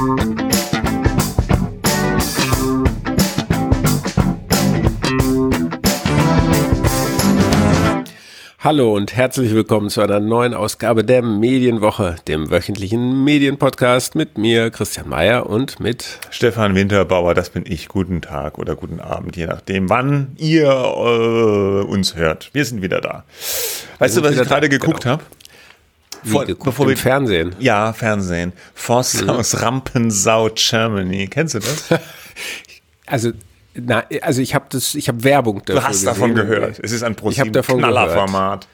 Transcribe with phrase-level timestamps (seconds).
[0.00, 0.16] Hallo
[8.94, 15.06] und herzlich willkommen zu einer neuen Ausgabe der Medienwoche, dem wöchentlichen Medienpodcast mit mir, Christian
[15.06, 17.34] Mayer und mit Stefan Winterbauer.
[17.34, 17.88] Das bin ich.
[17.88, 22.48] Guten Tag oder guten Abend, je nachdem, wann ihr äh, uns hört.
[22.54, 23.24] Wir sind wieder da.
[23.98, 25.16] Weißt du, was ich gerade geguckt genau.
[25.16, 25.24] habe?
[26.24, 27.54] Vor, geguckt, bevor wir Fernsehen.
[27.58, 28.52] Ja, Fernsehen.
[28.74, 29.58] Forsthaus mhm.
[29.58, 31.28] Rampensau Germany.
[31.28, 31.88] Kennst du das?
[33.06, 33.32] also
[33.74, 35.80] na, also ich habe das, ich habe Werbung dafür.
[35.80, 36.06] Du hast gesehen.
[36.06, 36.80] davon gehört.
[36.82, 38.66] Es ist ein Knallerformat.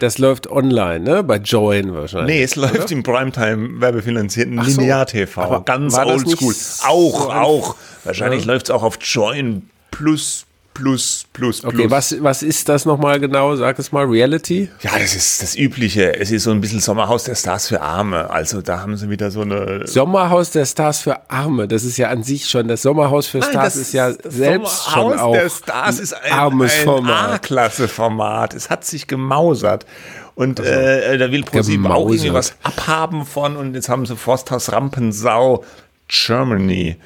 [0.00, 1.22] Das läuft online, ne?
[1.22, 2.36] Bei Join wahrscheinlich.
[2.36, 2.72] Nee, es oder?
[2.72, 4.80] läuft im Primetime werbefinanzierten so.
[4.80, 5.62] Linear-TV.
[5.62, 6.54] Ganz oldschool.
[6.86, 7.76] Auch, so auch.
[8.04, 8.52] Wahrscheinlich ja.
[8.52, 11.64] läuft es auch auf Join Plus plus, plus, plus.
[11.64, 13.54] Okay, was, was ist das nochmal genau?
[13.56, 14.68] Sag es mal, Reality?
[14.82, 16.18] Ja, das ist das Übliche.
[16.18, 18.28] Es ist so ein bisschen Sommerhaus der Stars für Arme.
[18.28, 19.86] Also da haben sie wieder so eine...
[19.86, 23.50] Sommerhaus der Stars für Arme, das ist ja an sich schon, das Sommerhaus für Nein,
[23.50, 28.54] Stars ist ja selbst Sommerhaus schon auch der Stars ist ein, armes ein A-Klasse-Format.
[28.54, 29.86] Es hat sich gemausert.
[30.34, 34.16] Und also, äh, da will ProSieben auch irgendwie was abhaben von und jetzt haben sie
[34.16, 35.64] Forsthaus Rampensau
[36.08, 36.96] Germany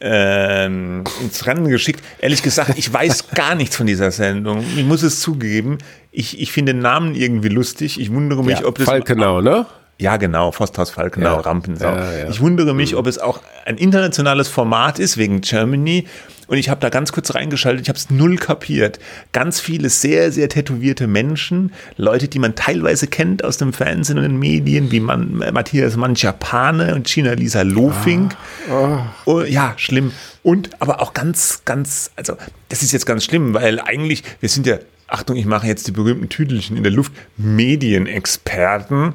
[0.00, 2.02] ähm, ins Rennen geschickt.
[2.18, 4.64] Ehrlich gesagt, ich weiß gar nichts von dieser Sendung.
[4.76, 5.78] Ich muss es zugeben.
[6.10, 8.00] Ich, ich finde den Namen irgendwie lustig.
[8.00, 8.86] Ich wundere mich, ja, ob das.
[8.86, 9.66] Falkenau, ne?
[9.98, 11.40] Ja, genau, Forsthaus Falkenau, ja.
[11.40, 11.86] Rampensau.
[11.94, 12.28] Ja, ja.
[12.28, 12.98] Ich wundere mich, mhm.
[12.98, 16.06] ob es auch ein internationales Format ist wegen Germany.
[16.46, 18.98] Und ich habe da ganz kurz reingeschaltet, ich habe es null kapiert.
[19.32, 24.22] Ganz viele sehr, sehr tätowierte Menschen, Leute, die man teilweise kennt aus dem Fernsehen und
[24.22, 28.36] den Medien, wie man, Matthias Manchapane und China Lisa Lofink.
[28.70, 28.98] Oh.
[29.24, 30.12] Oh, ja, schlimm.
[30.42, 32.36] Und aber auch ganz, ganz, also
[32.68, 35.92] das ist jetzt ganz schlimm, weil eigentlich, wir sind ja, Achtung, ich mache jetzt die
[35.92, 39.14] berühmten Tüdelchen in der Luft, Medienexperten.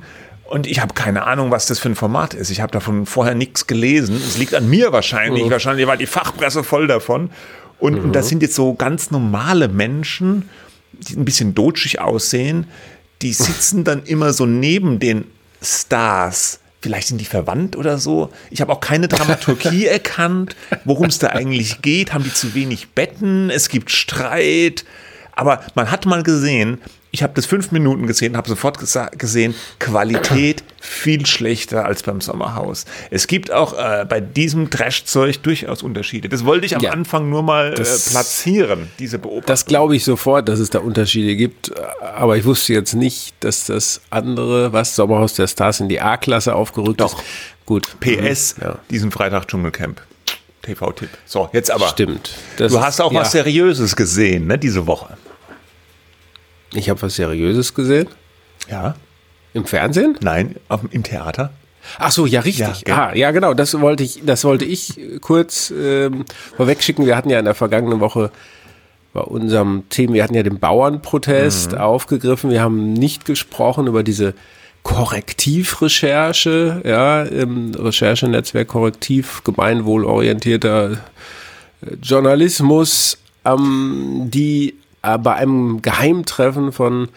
[0.51, 2.49] Und ich habe keine Ahnung, was das für ein Format ist.
[2.49, 4.17] Ich habe davon vorher nichts gelesen.
[4.17, 5.45] Es liegt an mir wahrscheinlich.
[5.45, 5.49] Mhm.
[5.49, 7.29] Wahrscheinlich war die Fachpresse voll davon.
[7.79, 8.11] Und, mhm.
[8.11, 10.49] das sind jetzt so ganz normale Menschen,
[10.91, 12.67] die ein bisschen dotschig aussehen.
[13.21, 15.23] Die sitzen dann immer so neben den
[15.61, 16.59] Stars.
[16.81, 18.29] Vielleicht sind die verwandt oder so.
[18.49, 22.11] Ich habe auch keine Dramaturgie erkannt, worum es da eigentlich geht.
[22.13, 23.49] Haben die zu wenig Betten?
[23.49, 24.83] Es gibt Streit.
[25.31, 28.79] Aber man hat mal gesehen, ich habe das fünf Minuten gesehen, habe sofort
[29.17, 32.85] gesehen, Qualität viel schlechter als beim Sommerhaus.
[33.09, 36.29] Es gibt auch äh, bei diesem Trash-Zeug durchaus Unterschiede.
[36.29, 39.45] Das wollte ich am ja, Anfang nur mal das, äh, platzieren, diese Beobachtung.
[39.45, 41.73] Das glaube ich sofort, dass es da Unterschiede gibt.
[42.15, 46.55] Aber ich wusste jetzt nicht, dass das andere, was Sommerhaus der Stars in die A-Klasse
[46.55, 47.19] aufgerückt Doch.
[47.19, 47.25] ist.
[47.65, 47.99] Gut.
[47.99, 48.79] PS, mhm, ja.
[48.89, 50.01] diesen Freitag Dschungelcamp.
[50.61, 51.09] TV-Tipp.
[51.25, 51.87] So, jetzt aber.
[51.87, 52.31] Stimmt.
[52.57, 53.21] du hast auch ja.
[53.21, 55.17] was Seriöses gesehen, ne, diese Woche.
[56.73, 58.07] Ich habe was Seriöses gesehen.
[58.69, 58.95] Ja.
[59.53, 60.17] Im Fernsehen?
[60.21, 61.51] Nein, auf, im Theater.
[61.97, 62.87] Ach so, ja, richtig.
[62.87, 63.53] Ja, ah, ja, genau.
[63.53, 67.05] Das wollte ich, das wollte ich kurz ähm, vorwegschicken.
[67.05, 68.31] Wir hatten ja in der vergangenen Woche
[69.13, 71.77] bei unserem Thema, wir hatten ja den Bauernprotest mhm.
[71.79, 72.49] aufgegriffen.
[72.49, 74.33] Wir haben nicht gesprochen über diese
[74.83, 80.97] Korrektivrecherche, ja, im Recherchenetzwerk Korrektiv, gemeinwohlorientierter äh,
[82.01, 87.09] Journalismus, ähm, die äh, bei einem Geheimtreffen von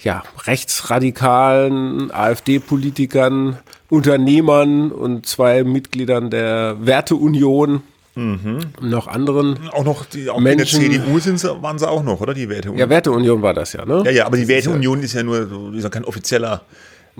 [0.00, 3.58] ja, rechtsradikalen AfD-Politikern,
[3.90, 7.82] Unternehmern und zwei Mitgliedern der Werteunion
[8.16, 8.58] Mhm.
[8.80, 9.70] Noch anderen.
[9.70, 10.82] Auch noch die auch Menschen.
[10.82, 12.34] in der CDU sind sie, waren sie auch noch, oder?
[12.34, 12.78] Die Werteunion.
[12.78, 14.02] Ja, Werteunion war das ja, ne?
[14.04, 16.62] Ja, ja, aber die Werteunion ist ja nur, ist ja kein offizieller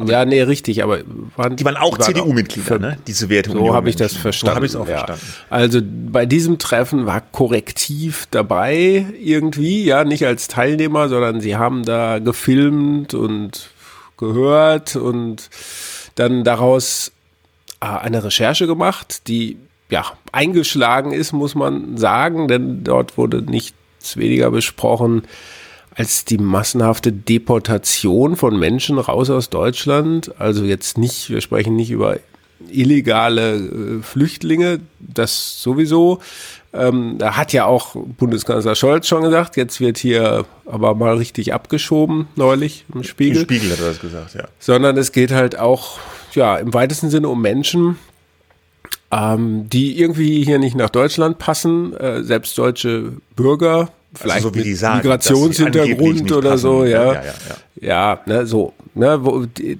[0.00, 1.00] aber ja, nee, richtig, aber
[1.36, 2.98] waren, die waren auch CDU-Mitglieder, ne?
[3.06, 3.52] Diese Werte.
[3.52, 4.52] So habe ich das verstanden.
[4.52, 5.06] So habe ich es auch ja.
[5.06, 5.26] verstanden.
[5.50, 11.84] Also bei diesem Treffen war Korrektiv dabei irgendwie, ja, nicht als Teilnehmer, sondern sie haben
[11.84, 13.70] da gefilmt und
[14.16, 15.50] gehört und
[16.14, 17.12] dann daraus
[17.80, 19.58] äh, eine Recherche gemacht, die
[19.90, 25.22] ja eingeschlagen ist, muss man sagen, denn dort wurde nichts weniger besprochen
[25.94, 30.32] als die massenhafte Deportation von Menschen raus aus Deutschland.
[30.38, 32.18] Also jetzt nicht, wir sprechen nicht über
[32.70, 36.20] illegale äh, Flüchtlinge, das sowieso.
[36.72, 41.52] Ähm, da hat ja auch Bundeskanzler Scholz schon gesagt, jetzt wird hier aber mal richtig
[41.52, 43.38] abgeschoben, neulich im Spiegel.
[43.38, 44.44] Im Spiegel hat er das gesagt, ja.
[44.60, 45.98] Sondern es geht halt auch,
[46.32, 47.98] ja, im weitesten Sinne um Menschen,
[49.10, 54.66] ähm, die irgendwie hier nicht nach Deutschland passen, äh, selbst deutsche Bürger, vielleicht also so
[54.66, 57.04] mit sagen, Migrationshintergrund oder so, ja.
[57.04, 57.88] Ja, ja, ja.
[57.88, 59.78] ja ne, so, ne, wo die,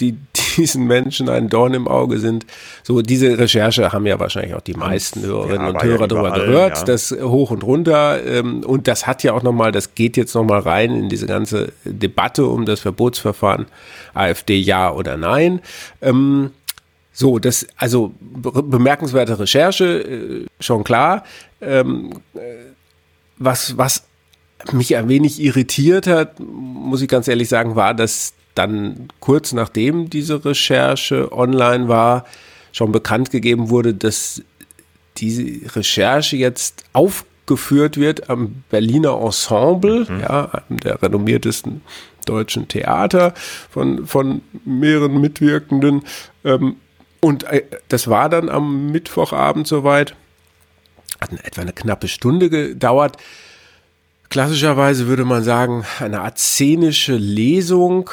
[0.00, 0.16] die,
[0.56, 2.46] diesen Menschen ein Dorn im Auge sind.
[2.82, 7.10] So, diese Recherche haben ja wahrscheinlich auch die meisten Hörerinnen und Hörer darüber gehört, das
[7.10, 8.24] hoch und runter.
[8.24, 11.72] Ähm, und das hat ja auch nochmal, das geht jetzt nochmal rein in diese ganze
[11.84, 13.66] Debatte um das Verbotsverfahren
[14.14, 15.60] AfD ja oder nein.
[16.00, 16.50] Ähm,
[17.14, 21.24] So, das, also bemerkenswerte Recherche, äh, schon klar.
[21.60, 22.71] Ähm, äh,
[23.44, 24.04] was, was
[24.72, 30.10] mich ein wenig irritiert hat, muss ich ganz ehrlich sagen, war, dass dann kurz nachdem
[30.10, 32.26] diese Recherche online war,
[32.72, 34.42] schon bekannt gegeben wurde, dass
[35.18, 40.20] diese Recherche jetzt aufgeführt wird am Berliner Ensemble, mhm.
[40.20, 41.82] ja, einem der renommiertesten
[42.24, 43.34] deutschen Theater
[43.70, 46.02] von, von mehreren Mitwirkenden.
[46.44, 46.76] Ähm,
[47.20, 50.14] und äh, das war dann am Mittwochabend soweit.
[51.22, 53.16] Hat etwa eine knappe Stunde gedauert.
[54.28, 58.10] Klassischerweise würde man sagen, eine Art szenische Lesung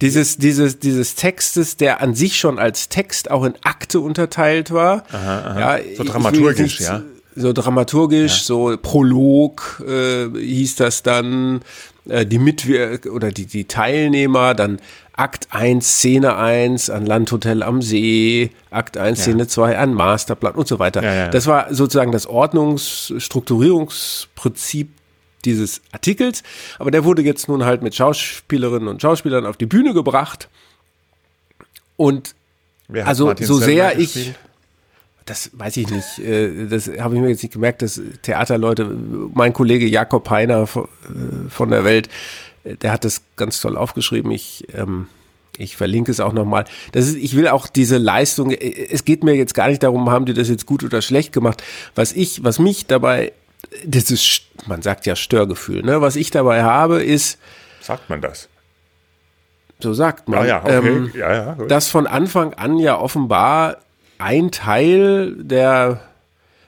[0.00, 5.04] dieses, dieses, dieses Textes, der an sich schon als Text auch in Akte unterteilt war.
[5.12, 5.78] Aha, aha.
[5.78, 7.02] Ja, so dramaturgisch, ja.
[7.36, 8.44] So dramaturgisch, ja.
[8.44, 11.60] so Prolog äh, hieß das dann,
[12.08, 14.80] äh, die Mitwirk oder die, die Teilnehmer, dann
[15.20, 19.24] Akt 1, Szene 1 an Landhotel am See, Akt 1, ja.
[19.24, 21.02] Szene 2 an Masterplan und so weiter.
[21.02, 21.28] Ja, ja.
[21.28, 24.88] Das war sozusagen das Ordnungsstrukturierungsprinzip
[25.44, 26.42] dieses Artikels.
[26.78, 30.48] Aber der wurde jetzt nun halt mit Schauspielerinnen und Schauspielern auf die Bühne gebracht.
[31.98, 32.34] Und
[33.04, 34.32] also Martin so sehr ich,
[35.26, 38.90] das weiß ich nicht, äh, das habe ich mir jetzt nicht gemerkt, dass Theaterleute,
[39.34, 40.88] mein Kollege Jakob Heiner von
[41.68, 42.08] der Welt,
[42.64, 44.30] der hat das ganz toll aufgeschrieben.
[44.30, 45.06] Ich, ähm,
[45.56, 46.64] ich verlinke es auch nochmal.
[46.92, 50.26] Das ist, ich will auch diese Leistung, es geht mir jetzt gar nicht darum, haben
[50.26, 51.62] die das jetzt gut oder schlecht gemacht.
[51.94, 53.32] Was ich, was mich dabei
[53.84, 56.00] das ist, man sagt ja Störgefühl, ne?
[56.00, 57.38] Was ich dabei habe, ist.
[57.80, 58.48] Sagt man das?
[59.80, 60.40] So sagt man.
[60.40, 60.88] Ah, ja, okay.
[60.88, 63.78] ähm, ja, ja, dass von Anfang an ja offenbar
[64.18, 66.00] ein Teil der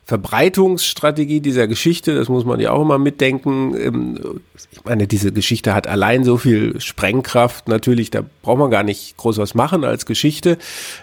[0.04, 3.74] Verbreitungsstrategie dieser Geschichte, das muss man ja auch immer mitdenken.
[3.76, 4.40] Ähm,
[4.72, 7.68] ich meine, diese Geschichte hat allein so viel Sprengkraft.
[7.68, 10.58] Natürlich, da braucht man gar nicht groß was machen als Geschichte.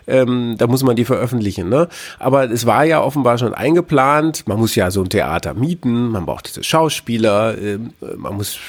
[0.06, 1.70] Ähm, da muss man die veröffentlichen.
[1.70, 1.88] Ne?
[2.20, 4.48] Aber es war ja offenbar schon eingeplant.
[4.48, 6.10] Man muss ja so ein Theater mieten.
[6.10, 7.58] Man braucht diese Schauspieler.
[7.58, 8.60] Ähm, man muss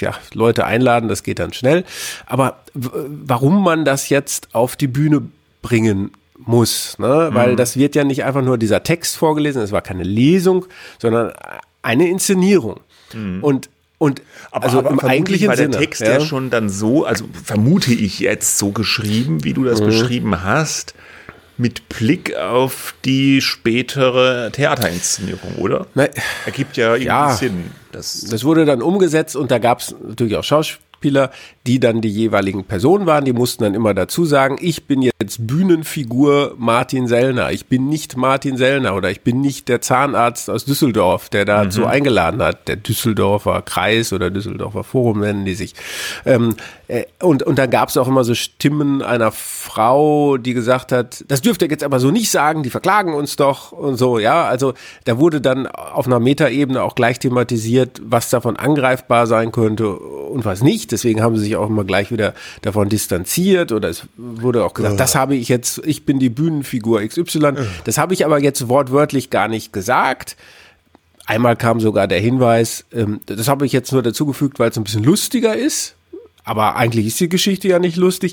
[0.00, 1.84] ja, Leute einladen, das geht dann schnell.
[2.26, 5.22] Aber warum man das jetzt auf die Bühne
[5.62, 7.30] bringen muss, ne?
[7.32, 7.56] weil mhm.
[7.56, 10.66] das wird ja nicht einfach nur dieser Text vorgelesen, es war keine Lesung,
[10.98, 11.32] sondern
[11.82, 12.80] eine Inszenierung.
[13.12, 13.42] Mhm.
[13.42, 13.70] Und
[14.00, 16.12] und aber, also aber im eigentlichen war der Sinne, Text ja?
[16.12, 19.86] ja schon dann so, also vermute ich jetzt so geschrieben, wie du das mhm.
[19.86, 20.94] beschrieben hast,
[21.56, 25.88] mit Blick auf die spätere Theaterinszenierung, oder?
[25.94, 26.06] Na,
[26.46, 27.72] Ergibt ja irgendwie ja, Sinn.
[27.90, 30.87] Das, das wurde dann umgesetzt und da gab es natürlich auch Schauspieler.
[30.98, 31.30] Schauspieler,
[31.66, 33.24] die dann die jeweiligen Personen waren.
[33.24, 37.52] Die mussten dann immer dazu sagen, ich bin jetzt Bühnenfigur Martin Sellner.
[37.52, 41.80] Ich bin nicht Martin Sellner oder ich bin nicht der Zahnarzt aus Düsseldorf, der dazu
[41.80, 41.86] mhm.
[41.86, 42.68] eingeladen hat.
[42.68, 45.74] Der Düsseldorfer Kreis oder Düsseldorfer Forum nennen die sich.
[46.24, 46.56] Ähm,
[46.88, 51.24] äh, und, und dann gab es auch immer so Stimmen einer Frau, die gesagt hat,
[51.28, 54.44] das dürft ihr jetzt aber so nicht sagen, die verklagen uns doch und so, ja.
[54.46, 54.72] Also
[55.04, 60.44] da wurde dann auf einer Metaebene auch gleich thematisiert, was davon angreifbar sein könnte und
[60.46, 60.87] was nicht.
[60.92, 64.94] Deswegen haben sie sich auch immer gleich wieder davon distanziert oder es wurde auch gesagt,
[64.94, 64.98] ja.
[64.98, 67.38] das habe ich jetzt, ich bin die Bühnenfigur XY.
[67.40, 67.54] Ja.
[67.84, 70.36] Das habe ich aber jetzt wortwörtlich gar nicht gesagt.
[71.26, 74.84] Einmal kam sogar der Hinweis, ähm, das habe ich jetzt nur dazugefügt, weil es ein
[74.84, 75.94] bisschen lustiger ist.
[76.44, 78.32] Aber eigentlich ist die Geschichte ja nicht lustig.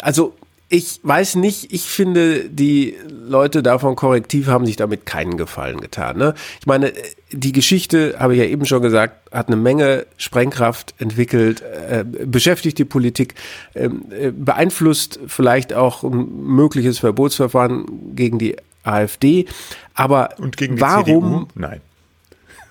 [0.00, 0.34] Also
[0.72, 6.16] ich weiß nicht, ich finde, die Leute davon Korrektiv haben sich damit keinen Gefallen getan.
[6.16, 6.34] Ne?
[6.60, 6.92] Ich meine,
[7.32, 12.78] die Geschichte, habe ich ja eben schon gesagt, hat eine Menge Sprengkraft entwickelt, äh, beschäftigt
[12.78, 13.34] die Politik,
[13.74, 19.46] ähm, äh, beeinflusst vielleicht auch ein mögliches Verbotsverfahren gegen die AfD.
[19.94, 21.48] Aber Und gegen die warum?
[21.48, 21.48] CDU?
[21.56, 21.80] Nein.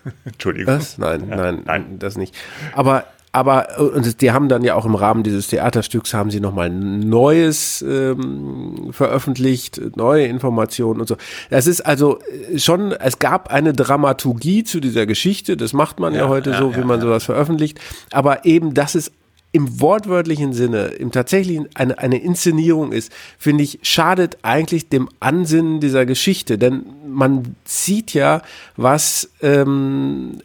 [0.24, 0.74] Entschuldigung.
[0.74, 0.98] Was?
[0.98, 2.34] Nein, ja, nein, nein, das nicht.
[2.72, 6.40] Aber aber äh, und die haben dann ja auch im Rahmen dieses Theaterstücks haben sie
[6.40, 11.18] nochmal Neues ähm, veröffentlicht, neue Informationen und so.
[11.50, 12.20] Das ist also
[12.52, 16.52] äh, schon, es gab eine Dramaturgie zu dieser Geschichte, das macht man ja, ja heute
[16.52, 17.80] ja, so, wie man sowas veröffentlicht.
[18.12, 19.12] Aber eben, dass es
[19.52, 25.80] im wortwörtlichen Sinne, im tatsächlichen eine, eine Inszenierung ist, finde ich, schadet eigentlich dem Ansinnen
[25.80, 26.60] dieser Geschichte.
[26.60, 28.44] Denn man sieht ja,
[28.76, 30.42] was ähm,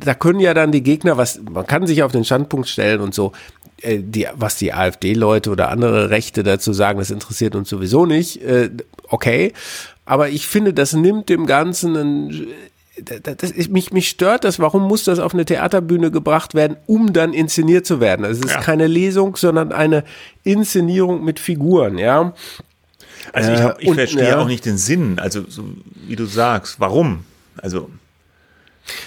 [0.00, 3.14] da können ja dann die Gegner, was, man kann sich auf den Standpunkt stellen und
[3.14, 3.32] so,
[3.80, 8.42] äh, die, was die AfD-Leute oder andere Rechte dazu sagen, das interessiert uns sowieso nicht.
[8.42, 8.70] Äh,
[9.08, 9.52] okay.
[10.04, 12.46] Aber ich finde, das nimmt dem Ganzen ein,
[13.22, 17.12] das ist, mich, mich stört das, warum muss das auf eine Theaterbühne gebracht werden, um
[17.12, 18.24] dann inszeniert zu werden?
[18.24, 18.60] Also es ist ja.
[18.60, 20.04] keine Lesung, sondern eine
[20.44, 22.34] Inszenierung mit Figuren, ja.
[23.32, 24.38] Also ich, hab, ich äh, verstehe ja.
[24.38, 25.64] auch nicht den Sinn, also so
[26.06, 27.24] wie du sagst, warum?
[27.56, 27.88] Also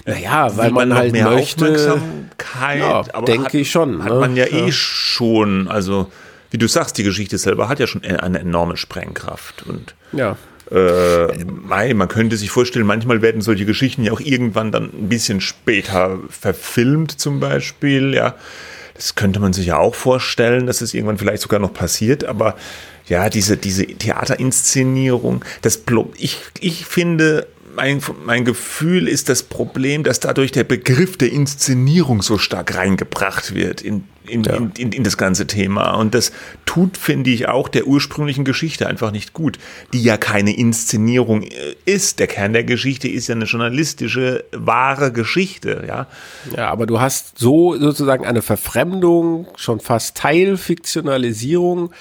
[0.05, 1.65] naja, weil man, man halt möchte.
[1.65, 4.03] Aufmerksamkeit, ja, denke ich schon.
[4.03, 4.19] Hat ne?
[4.19, 5.67] man ja, eh schon.
[5.67, 6.11] Also,
[6.51, 9.63] wie du sagst, die Geschichte selber hat ja schon eine enorme Sprengkraft.
[9.67, 10.37] Und ja.
[10.71, 11.45] Äh,
[11.93, 16.19] man könnte sich vorstellen, manchmal werden solche Geschichten ja auch irgendwann dann ein bisschen später
[16.29, 18.13] verfilmt, zum Beispiel.
[18.13, 18.35] Ja,
[18.95, 22.23] das könnte man sich ja auch vorstellen, dass es irgendwann vielleicht sogar noch passiert.
[22.23, 22.55] Aber
[23.07, 25.83] ja, diese, diese Theaterinszenierung, das,
[26.17, 32.21] ich, ich finde, mein, mein Gefühl ist das Problem, dass dadurch der Begriff der Inszenierung
[32.21, 34.55] so stark reingebracht wird in, in, ja.
[34.55, 35.91] in, in, in, das ganze Thema.
[35.95, 36.31] Und das
[36.65, 39.59] tut, finde ich, auch der ursprünglichen Geschichte einfach nicht gut,
[39.93, 42.19] die ja keine Inszenierung äh, ist.
[42.19, 45.83] Der Kern der Geschichte ist ja eine journalistische, wahre Geschichte.
[45.87, 46.07] Ja,
[46.55, 51.91] ja aber du hast so sozusagen eine Verfremdung, schon fast Teilfiktionalisierung.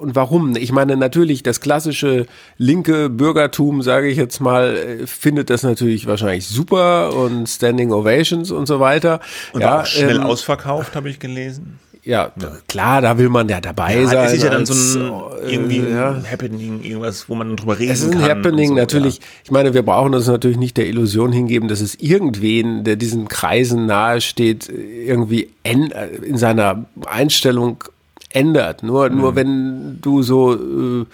[0.00, 0.56] Äh, und warum?
[0.56, 2.26] Ich meine, natürlich, das klassische
[2.58, 8.50] linke Bürgertum, sage ich jetzt mal, äh, findet das natürlich wahrscheinlich super und Standing Ovations
[8.50, 9.20] und so weiter.
[9.52, 11.78] Und ja, schnell ähm, ausverkauft, habe ich gelesen.
[12.02, 14.26] Ja, ja, klar, da will man ja dabei ja, sein.
[14.26, 16.22] Es ist ja dann so ein äh, irgendwie ja.
[16.30, 17.94] Happening, irgendwas, wo man drüber reden kann.
[17.94, 19.16] Es ist ein Happening, so, natürlich.
[19.18, 19.22] Ja.
[19.44, 23.28] Ich meine, wir brauchen uns natürlich nicht der Illusion hingeben, dass es irgendwen, der diesen
[23.28, 27.84] Kreisen nahesteht, irgendwie in seiner Einstellung
[28.30, 28.82] ändert.
[28.82, 29.18] Nur, mhm.
[29.18, 31.06] nur wenn du so, äh,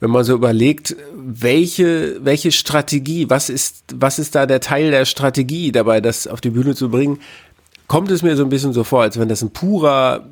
[0.00, 5.04] wenn man so überlegt, welche, welche Strategie, was ist, was ist da der Teil der
[5.04, 7.18] Strategie dabei, das auf die Bühne zu bringen,
[7.88, 10.26] kommt es mir so ein bisschen so vor, als wenn das ein purer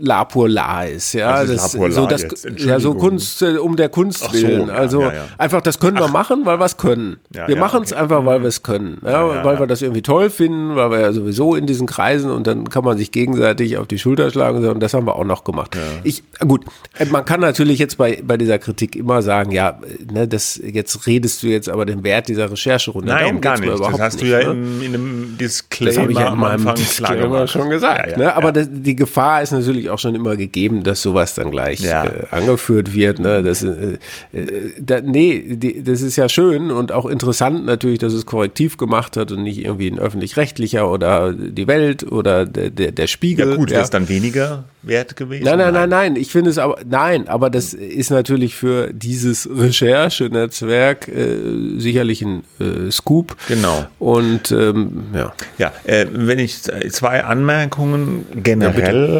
[0.00, 2.26] La pour La ist, ja, das, das so das,
[2.56, 4.68] ja, so Kunst äh, um der Kunst willen.
[4.68, 5.24] So, also ja, ja.
[5.36, 6.12] einfach, das können wir Ach.
[6.12, 7.18] machen, weil wir es können.
[7.30, 8.00] Wir machen es okay.
[8.00, 11.54] einfach, weil wir es können, weil wir das irgendwie toll finden, weil wir ja sowieso
[11.54, 14.94] in diesen Kreisen und dann kann man sich gegenseitig auf die Schulter schlagen und das
[14.94, 15.76] haben wir auch noch gemacht.
[16.02, 16.64] Ich, gut,
[17.10, 19.78] man kann natürlich jetzt bei bei dieser Kritik immer sagen, ja,
[20.10, 23.08] ne, das jetzt redest du jetzt aber den Wert dieser Rechercherunde.
[23.08, 23.70] Nein, gar nicht.
[23.70, 24.52] Das hast nicht, du ja ne?
[24.52, 28.16] in, in einem Disclaimer das ich ja in meinem Disclaimer schon gesagt.
[28.16, 28.34] Ne?
[28.34, 31.80] Aber das, die Gefahr Gefahr ist natürlich auch schon immer gegeben, dass sowas dann gleich
[31.80, 32.04] ja.
[32.04, 33.18] äh, angeführt wird.
[33.18, 33.42] Ne?
[33.42, 33.98] Das, äh,
[34.32, 38.76] äh, da, nee, die, das ist ja schön und auch interessant natürlich, dass es korrektiv
[38.76, 43.50] gemacht hat und nicht irgendwie ein öffentlich-rechtlicher oder die Welt oder der, der, der Spiegel.
[43.50, 43.76] Ja gut, ja.
[43.76, 45.44] wäre es dann weniger wert gewesen?
[45.44, 46.16] Nein, nein, nein, nein.
[46.16, 52.44] Ich finde es aber, nein, aber das ist natürlich für dieses Recherchenetzwerk äh, sicherlich ein
[52.60, 53.36] äh, Scoop.
[53.48, 53.86] Genau.
[53.98, 55.32] Und ähm, ja.
[55.58, 59.15] Ja, äh, wenn ich zwei Anmerkungen generell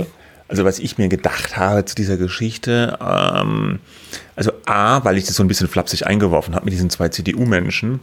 [0.49, 3.81] also was ich mir gedacht habe zu dieser Geschichte, ähm,
[4.37, 8.01] also A, weil ich das so ein bisschen flapsig eingeworfen habe mit diesen zwei CDU-Menschen.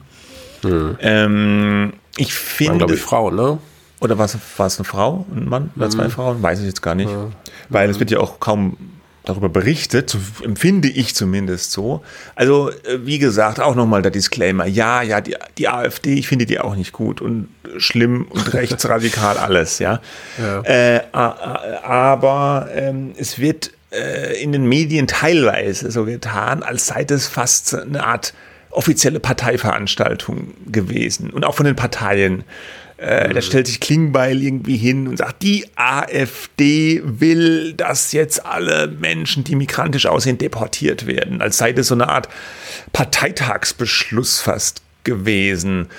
[0.62, 0.98] Hm.
[1.00, 2.80] Ähm, ich finde.
[2.80, 3.58] glaube ich, Frauen, ne?
[4.00, 6.12] Oder war es, war es eine Frau, ein Mann oder zwei hm.
[6.12, 6.44] Frauen?
[6.44, 7.10] Weiß ich jetzt gar nicht.
[7.10, 7.28] Ja.
[7.70, 8.78] Weil es wird ja auch kaum
[9.26, 12.04] darüber berichtet, so empfinde ich zumindest so.
[12.36, 14.66] Also, äh, wie gesagt, auch nochmal der Disclaimer.
[14.66, 19.38] Ja, ja, die, die AfD, ich finde die auch nicht gut und schlimm und rechtsradikal
[19.38, 20.02] alles, ja.
[20.38, 20.62] ja.
[20.62, 27.28] Äh, aber ähm, es wird äh, in den Medien teilweise so getan, als sei das
[27.28, 28.34] fast eine Art
[28.72, 32.44] offizielle Parteiveranstaltung gewesen und auch von den Parteien.
[33.04, 38.88] Äh, da stellt sich Klingbeil irgendwie hin und sagt, die AfD will, dass jetzt alle
[38.88, 41.42] Menschen, die migrantisch aussehen, deportiert werden.
[41.42, 42.30] Als sei das so eine Art
[42.94, 45.90] Parteitagsbeschluss fast gewesen.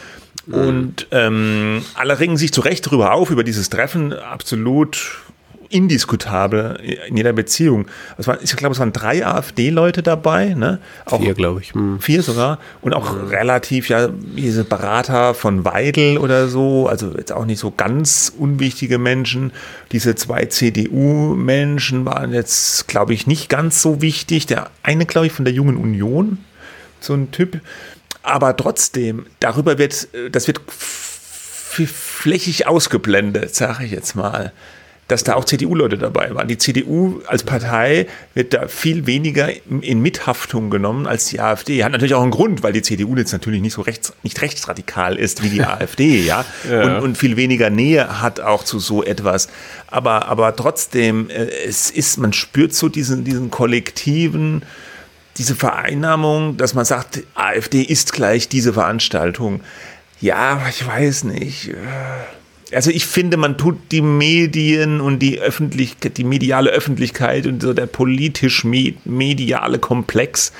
[0.46, 0.54] Mhm.
[0.54, 4.14] Und ähm, alle regen sich zu Recht darüber auf, über dieses Treffen.
[4.14, 5.18] Absolut
[5.74, 6.78] indiskutabel
[7.08, 7.88] in jeder Beziehung.
[8.16, 10.78] Es waren, ich glaube, es waren drei AfD-Leute dabei, ne?
[11.04, 11.74] Auch vier, glaube ich.
[11.74, 12.00] Hm.
[12.00, 12.60] Vier sogar.
[12.80, 13.26] Und auch mhm.
[13.26, 18.98] relativ, ja, diese Berater von Weidel oder so, also jetzt auch nicht so ganz unwichtige
[18.98, 19.50] Menschen.
[19.90, 24.46] Diese zwei CDU-Menschen waren jetzt, glaube ich, nicht ganz so wichtig.
[24.46, 26.38] Der eine, glaube ich, von der Jungen Union,
[27.00, 27.60] so ein Typ.
[28.22, 34.52] Aber trotzdem, darüber wird, das wird flächig ausgeblendet, sage ich jetzt mal
[35.08, 36.48] dass da auch CDU-Leute dabei waren.
[36.48, 41.84] Die CDU als Partei wird da viel weniger in Mithaftung genommen als die AfD.
[41.84, 45.16] Hat natürlich auch einen Grund, weil die CDU jetzt natürlich nicht so rechts, nicht rechtsradikal
[45.16, 46.96] ist wie die AfD, ja, ja.
[46.96, 49.48] Und, und, viel weniger Nähe hat auch zu so etwas.
[49.88, 54.62] Aber, aber trotzdem, äh, es ist, man spürt so diesen, diesen kollektiven,
[55.36, 59.60] diese Vereinnahmung, dass man sagt, AfD ist gleich diese Veranstaltung.
[60.20, 61.74] Ja, ich weiß nicht
[62.72, 67.72] also ich finde, man tut die Medien und die Öffentlichkeit, die mediale Öffentlichkeit und so
[67.72, 70.52] der politisch-mediale Komplex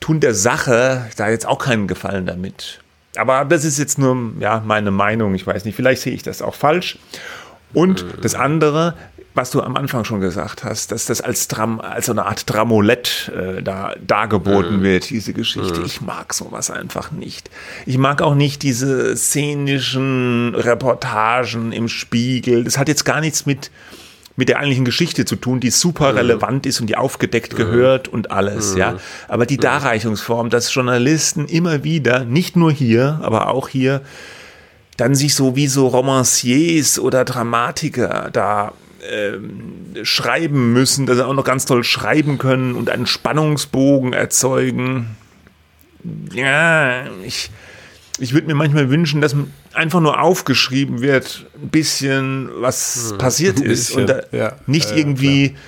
[0.00, 2.80] tun der Sache da jetzt auch keinen Gefallen damit.
[3.16, 5.34] Aber das ist jetzt nur ja, meine Meinung.
[5.34, 6.98] Ich weiß nicht, vielleicht sehe ich das auch falsch.
[7.72, 8.94] Und das andere,
[9.36, 12.50] was du am Anfang schon gesagt hast, dass das als, Dram, als so eine Art
[12.50, 14.82] Dramolett äh, da dargeboten mhm.
[14.82, 15.80] wird, diese Geschichte.
[15.80, 15.86] Mhm.
[15.86, 17.50] Ich mag sowas einfach nicht.
[17.84, 22.64] Ich mag auch nicht diese szenischen Reportagen im Spiegel.
[22.64, 23.70] Das hat jetzt gar nichts mit
[24.38, 26.18] mit der eigentlichen Geschichte zu tun, die super mhm.
[26.18, 27.56] relevant ist und die aufgedeckt mhm.
[27.56, 28.78] gehört und alles, mhm.
[28.78, 28.96] ja.
[29.28, 34.02] Aber die Darreichungsform, dass Journalisten immer wieder, nicht nur hier, aber auch hier,
[34.98, 38.72] dann sich so wie so Romanciers oder Dramatiker da
[39.10, 45.16] ähm, schreiben müssen, dass sie auch noch ganz toll schreiben können und einen Spannungsbogen erzeugen.
[46.32, 47.50] Ja, ich,
[48.18, 49.34] ich würde mir manchmal wünschen, dass
[49.72, 53.90] einfach nur aufgeschrieben wird, ein bisschen, was hm, passiert ist.
[53.92, 55.60] Und ja, nicht ja, irgendwie, klar.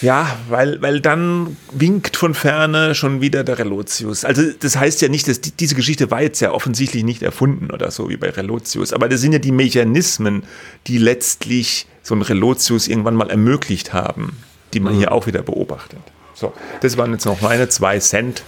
[0.00, 4.24] ja, weil, weil dann winkt von ferne schon wieder der Relotius.
[4.24, 7.70] Also das heißt ja nicht, dass die, diese Geschichte war jetzt ja offensichtlich nicht erfunden
[7.70, 10.44] oder so wie bei Relotius, aber das sind ja die Mechanismen,
[10.86, 14.42] die letztlich so ein Relotius irgendwann mal ermöglicht haben,
[14.72, 14.98] die man mhm.
[14.98, 16.00] hier auch wieder beobachtet.
[16.34, 18.42] So, das waren jetzt noch meine zwei Cent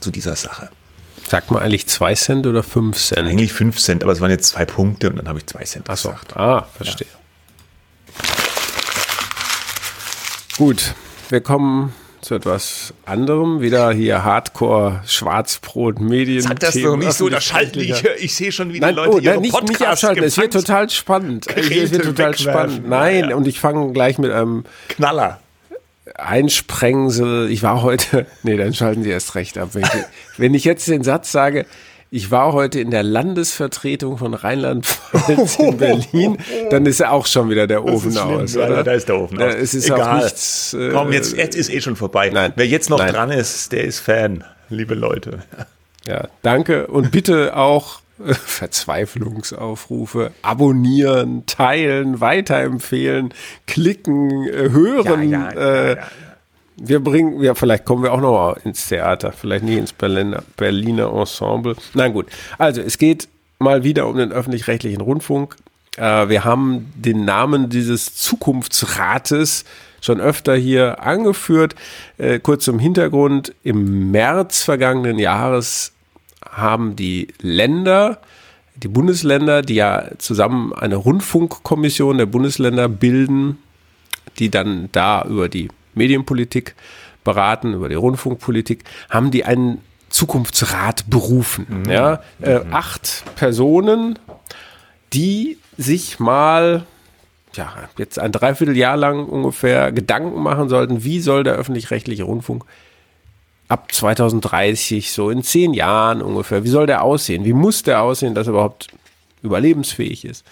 [0.00, 0.70] zu dieser Sache.
[1.28, 3.26] Sagt man eigentlich zwei Cent oder fünf Cent?
[3.26, 5.88] Eigentlich fünf Cent, aber es waren jetzt zwei Punkte und dann habe ich zwei Cent
[5.88, 6.10] Ach so.
[6.10, 6.36] gesagt.
[6.36, 7.08] Ah, verstehe.
[7.10, 7.18] Ja.
[10.58, 10.94] Gut,
[11.30, 13.60] wir kommen zu etwas anderem.
[13.60, 16.40] Wieder hier Hardcore, Schwarzbrot, Medien.
[16.40, 19.20] Sag das doch nicht so, da schalten ich, ich sehe schon wieder nein, Leute, oh,
[19.20, 21.46] nein, nicht, Podcasts nicht abschalten, es wird total spannend.
[21.54, 22.88] Es wird total spannend.
[22.88, 23.36] Nein, ja, ja.
[23.36, 25.40] und ich fange gleich mit einem Knaller.
[26.14, 27.50] Einsprengsel.
[27.50, 29.70] Ich war heute, nee, dann schalten Sie erst recht ab.
[29.72, 31.66] Wenn ich, wenn ich jetzt den Satz sage,
[32.14, 36.36] ich war heute in der Landesvertretung von Rheinland-Pfalz in Berlin,
[36.68, 38.54] dann ist ja auch schon wieder der Ofen aus.
[38.54, 38.84] Oder?
[38.84, 39.54] da ist der Ofen aus.
[39.54, 40.18] Es ist Egal.
[40.18, 40.74] auch nichts.
[40.74, 42.28] Äh, Komm, jetzt, jetzt ist eh schon vorbei.
[42.28, 42.52] Nein.
[42.54, 43.14] Wer jetzt noch Nein.
[43.14, 45.42] dran ist, der ist Fan, liebe Leute.
[46.06, 53.32] Ja, danke und bitte auch Verzweiflungsaufrufe, abonnieren, teilen, weiterempfehlen,
[53.66, 55.30] klicken, äh, hören.
[55.30, 55.96] Ja, ja, ja,
[56.76, 61.12] wir bringen, ja, vielleicht kommen wir auch noch ins Theater, vielleicht nicht ins Berliner, Berliner
[61.12, 61.76] Ensemble.
[61.94, 62.26] Nein, gut.
[62.58, 65.56] Also, es geht mal wieder um den öffentlich-rechtlichen Rundfunk.
[65.96, 69.64] Äh, wir haben den Namen dieses Zukunftsrates
[70.00, 71.74] schon öfter hier angeführt.
[72.18, 73.54] Äh, kurz zum Hintergrund.
[73.62, 75.92] Im März vergangenen Jahres
[76.50, 78.18] haben die Länder,
[78.74, 83.58] die Bundesländer, die ja zusammen eine Rundfunkkommission der Bundesländer bilden,
[84.38, 86.74] die dann da über die Medienpolitik
[87.24, 91.66] beraten, über die Rundfunkpolitik, haben die einen Zukunftsrat berufen.
[91.68, 91.90] Mhm.
[91.90, 92.74] Ja, äh, mhm.
[92.74, 94.18] acht Personen,
[95.12, 96.84] die sich mal
[97.54, 102.64] ja, jetzt ein Dreivierteljahr lang ungefähr Gedanken machen sollten, wie soll der öffentlich-rechtliche Rundfunk
[103.68, 107.44] ab 2030, so in zehn Jahren ungefähr, wie soll der aussehen?
[107.44, 108.88] Wie muss der aussehen, dass er überhaupt
[109.42, 110.44] überlebensfähig ist?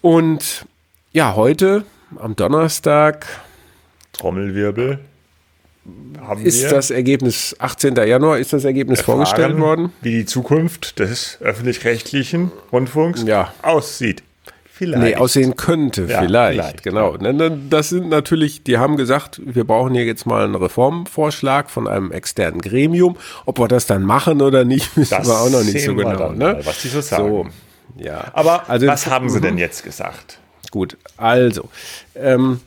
[0.00, 0.66] Und
[1.12, 1.84] ja, heute
[2.16, 3.26] am Donnerstag.
[4.20, 4.98] Trommelwirbel.
[6.44, 7.96] ist wir das Ergebnis, 18.
[7.96, 9.92] Januar, ist das Ergebnis erfahren, vorgestellt worden?
[10.02, 13.54] Wie die Zukunft des öffentlich-rechtlichen Rundfunks ja.
[13.62, 14.22] aussieht.
[14.80, 15.02] Vielleicht.
[15.02, 17.16] Nee, aussehen könnte, ja, vielleicht, vielleicht, genau.
[17.68, 22.12] Das sind natürlich, die haben gesagt, wir brauchen hier jetzt mal einen Reformvorschlag von einem
[22.12, 23.18] externen Gremium.
[23.44, 26.32] Ob wir das dann machen oder nicht, wissen das wir auch noch nicht so genau.
[26.32, 26.60] Ne?
[26.64, 27.28] Was die so sagen.
[27.28, 28.30] So, ja.
[28.32, 30.38] Aber also, was haben sie denn jetzt gesagt?
[30.70, 31.68] Gut, also,
[32.14, 32.60] ähm,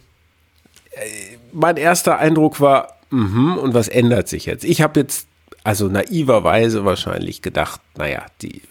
[0.92, 4.64] äh, mein erster Eindruck war, mh, und was ändert sich jetzt?
[4.66, 5.28] Ich habe jetzt
[5.64, 8.62] also naiverweise wahrscheinlich gedacht, naja, die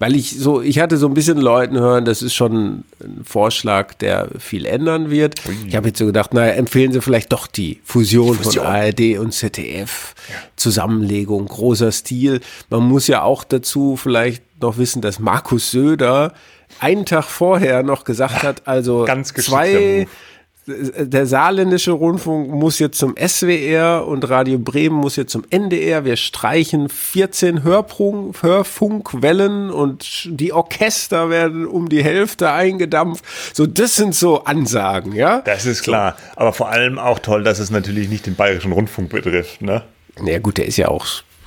[0.00, 3.92] weil ich so, ich hatte so ein bisschen Leuten hören, das ist schon ein Vorschlag,
[3.92, 5.34] der viel ändern wird.
[5.68, 8.64] Ich habe jetzt so gedacht, naja, empfehlen Sie vielleicht doch die Fusion, die Fusion.
[8.64, 10.36] von ARD und ZDF, ja.
[10.56, 12.40] Zusammenlegung, großer Stil.
[12.70, 16.32] Man muss ja auch dazu vielleicht noch wissen, dass Markus Söder
[16.78, 19.04] einen Tag vorher noch gesagt hat, also
[19.36, 20.08] zwei,
[20.96, 26.04] der saarländische Rundfunk muss jetzt zum SWR und Radio Bremen muss jetzt zum NDR.
[26.04, 33.24] Wir streichen 14 Hörfunk, Hörfunkwellen und die Orchester werden um die Hälfte eingedampft.
[33.52, 35.40] So, das sind so Ansagen, ja?
[35.42, 36.16] Das ist klar.
[36.36, 39.82] Aber vor allem auch toll, dass es natürlich nicht den bayerischen Rundfunk betrifft, ne?
[40.20, 41.06] Naja, gut, der ist ja auch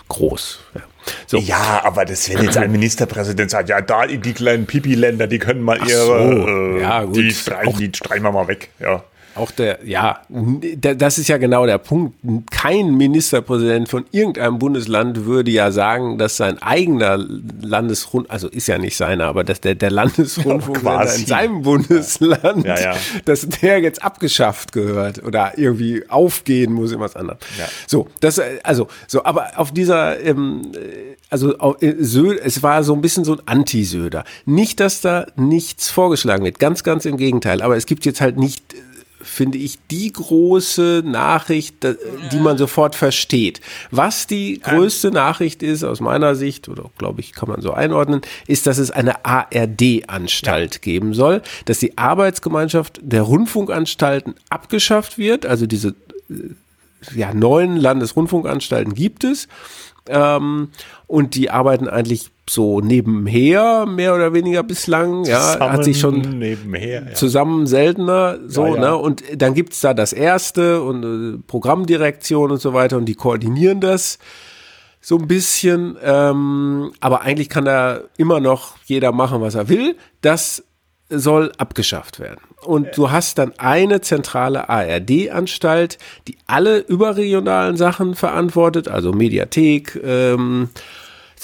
[0.09, 0.59] groß.
[0.75, 0.81] Ja.
[1.27, 1.37] So.
[1.37, 5.61] Ja, aber das, wenn jetzt ein Ministerpräsident sagt, ja, da die kleinen Pipi-Länder, die können
[5.61, 9.03] mal ihre, so, äh, ja, die, streichen, die streichen wir mal weg, ja.
[9.35, 12.15] Auch der, ja, das ist ja genau der Punkt.
[12.51, 17.17] Kein Ministerpräsident von irgendeinem Bundesland würde ja sagen, dass sein eigener
[17.61, 22.65] Landesrund, also ist ja nicht seiner, aber dass der, der Landesrundfunk ja, in seinem Bundesland,
[22.65, 22.79] ja.
[22.79, 27.39] Ja, dass der jetzt abgeschafft gehört oder irgendwie aufgehen muss, irgendwas anderes.
[27.87, 30.61] So, das, also, so, aber auf dieser, ähm,
[31.31, 34.25] also, äh, es war so ein bisschen so ein Anti-Söder.
[34.45, 38.37] Nicht, dass da nichts vorgeschlagen wird, ganz, ganz im Gegenteil, aber es gibt jetzt halt
[38.37, 38.63] nicht
[39.23, 41.75] finde ich, die große Nachricht,
[42.31, 43.61] die man sofort versteht.
[43.89, 48.21] Was die größte Nachricht ist, aus meiner Sicht, oder glaube ich, kann man so einordnen,
[48.47, 50.81] ist, dass es eine ARD-Anstalt ja.
[50.81, 55.95] geben soll, dass die Arbeitsgemeinschaft der Rundfunkanstalten abgeschafft wird, also diese
[56.29, 59.47] äh, ja, neun Landesrundfunkanstalten gibt es.
[60.07, 60.69] Ähm,
[61.07, 66.39] und die arbeiten eigentlich so nebenher, mehr oder weniger bislang, ja, zusammen hat sich schon
[66.39, 67.13] nebenher, ja.
[67.13, 68.81] zusammen seltener, so, ja, ja.
[68.81, 73.15] ne, und dann gibt's da das erste und äh, Programmdirektion und so weiter und die
[73.15, 74.19] koordinieren das
[74.99, 79.95] so ein bisschen, ähm, aber eigentlich kann da immer noch jeder machen, was er will,
[80.21, 80.63] das
[81.09, 82.39] soll abgeschafft werden.
[82.63, 90.69] Und du hast dann eine zentrale ARD-Anstalt, die alle überregionalen Sachen verantwortet, also Mediathek, ähm,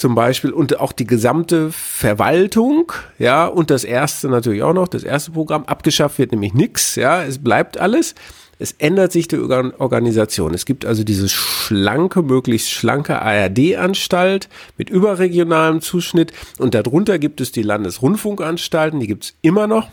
[0.00, 5.04] zum Beispiel und auch die gesamte Verwaltung, ja, und das erste natürlich auch noch, das
[5.04, 8.14] erste Programm, abgeschafft wird nämlich nichts, ja, es bleibt alles.
[8.58, 10.52] Es ändert sich die Organisation.
[10.52, 17.52] Es gibt also diese schlanke, möglichst schlanke ARD-Anstalt mit überregionalem Zuschnitt und darunter gibt es
[17.52, 19.88] die Landesrundfunkanstalten, die gibt es immer noch.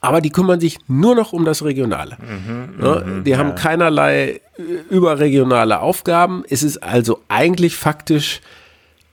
[0.00, 2.18] Aber die kümmern sich nur noch um das Regionale.
[2.20, 3.38] Mhm, ja, mhm, die ja.
[3.38, 4.40] haben keinerlei äh,
[4.90, 6.44] überregionale Aufgaben.
[6.48, 8.40] Es ist also eigentlich faktisch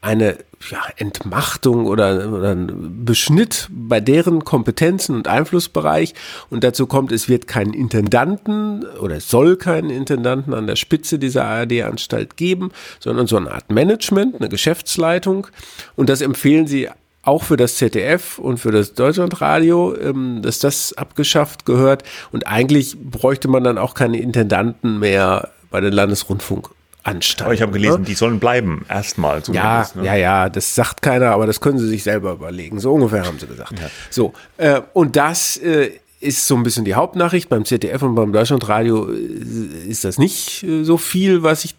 [0.00, 0.38] eine
[0.70, 6.14] ja, Entmachtung oder, oder ein Beschnitt bei deren Kompetenzen und Einflussbereich.
[6.50, 11.18] Und dazu kommt, es wird keinen Intendanten oder es soll keinen Intendanten an der Spitze
[11.18, 15.48] dieser ARD-Anstalt geben, sondern so eine Art Management, eine Geschäftsleitung.
[15.94, 16.88] Und das empfehlen sie
[17.22, 22.04] auch für das ZDF und für das Deutschlandradio, ähm, dass das abgeschafft gehört.
[22.30, 26.70] Und eigentlich bräuchte man dann auch keine Intendanten mehr bei den Landesrundfunk
[27.06, 27.44] Anstalten.
[27.44, 28.06] Aber ich habe gelesen, ne?
[28.06, 29.42] die sollen bleiben, erstmal.
[29.52, 30.04] Ja, ne?
[30.04, 32.80] ja, ja, das sagt keiner, aber das können sie sich selber überlegen.
[32.80, 33.78] So ungefähr haben sie gesagt.
[33.78, 33.88] Ja.
[34.10, 37.48] So, äh, und das äh, ist so ein bisschen die Hauptnachricht.
[37.48, 41.76] Beim ZDF und beim Deutschlandradio äh, ist das nicht äh, so viel, was sich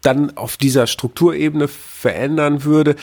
[0.00, 2.96] dann auf dieser Strukturebene verändern würde.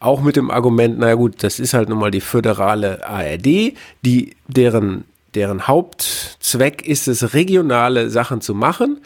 [0.00, 4.36] Auch mit dem Argument, naja gut, das ist halt nun mal die föderale ARD, die,
[4.48, 9.00] deren, deren Hauptzweck ist es, regionale Sachen zu machen.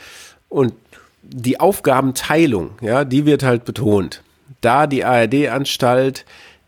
[0.49, 0.73] Und
[1.29, 4.23] die Aufgabenteilung, ja, die wird halt betont.
[4.61, 6.25] Da die ARD-Anstalt,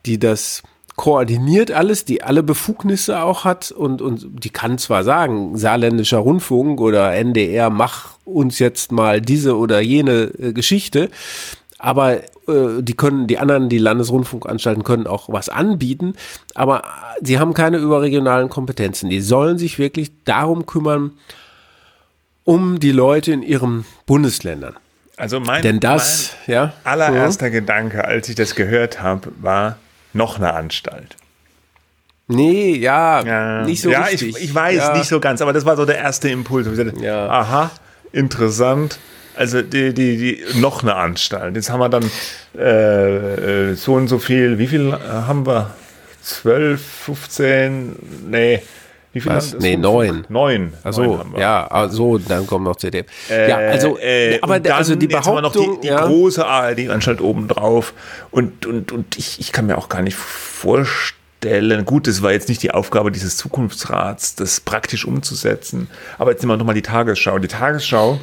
[0.07, 0.63] die das
[0.97, 6.79] koordiniert alles, die alle Befugnisse auch hat und, und die kann zwar sagen, saarländischer Rundfunk
[6.79, 11.09] oder NDR, mach uns jetzt mal diese oder jene äh, Geschichte,
[11.79, 16.15] aber äh, die können, die anderen, die Landesrundfunkanstalten können auch was anbieten,
[16.55, 16.83] aber
[17.23, 19.09] sie haben keine überregionalen Kompetenzen.
[19.09, 21.13] Die sollen sich wirklich darum kümmern,
[22.51, 24.75] um die Leute in ihren Bundesländern.
[25.17, 27.53] Also mein, Denn das, mein ja, allererster so.
[27.53, 29.79] Gedanke, als ich das gehört habe, war
[30.15, 31.17] noch eine Anstalt.
[32.27, 33.65] Nee, ja, ja.
[33.65, 34.37] nicht so ja, richtig.
[34.37, 34.97] Ich, ich weiß, ja.
[34.97, 36.67] nicht so ganz, aber das war so der erste Impuls.
[36.67, 37.29] Dachte, ja.
[37.29, 37.71] Aha,
[38.11, 38.99] interessant.
[39.37, 41.55] Also die, die, die, noch eine Anstalt.
[41.55, 42.11] Jetzt haben wir dann
[42.59, 45.71] äh, äh so und so viel, wie viel haben wir?
[46.23, 47.97] 12, 15,
[48.29, 48.63] nee,
[49.13, 49.55] wie viel Was?
[49.59, 50.25] Nee, neun.
[50.29, 50.73] Neun.
[50.85, 53.07] Achso, ja, also dann kommt noch CDF.
[53.29, 56.07] Äh, ja, also, äh, aber dann, also die Behauptung, noch die, die ja.
[56.07, 57.93] große ARD-Anstalt oben drauf
[58.31, 62.49] und, und, und ich, ich kann mir auch gar nicht vorstellen, gut, das war jetzt
[62.49, 67.41] nicht die Aufgabe dieses Zukunftsrats, das praktisch umzusetzen, aber jetzt nehmen wir nochmal die Tagesschau.
[67.41, 68.21] Die Tagesschau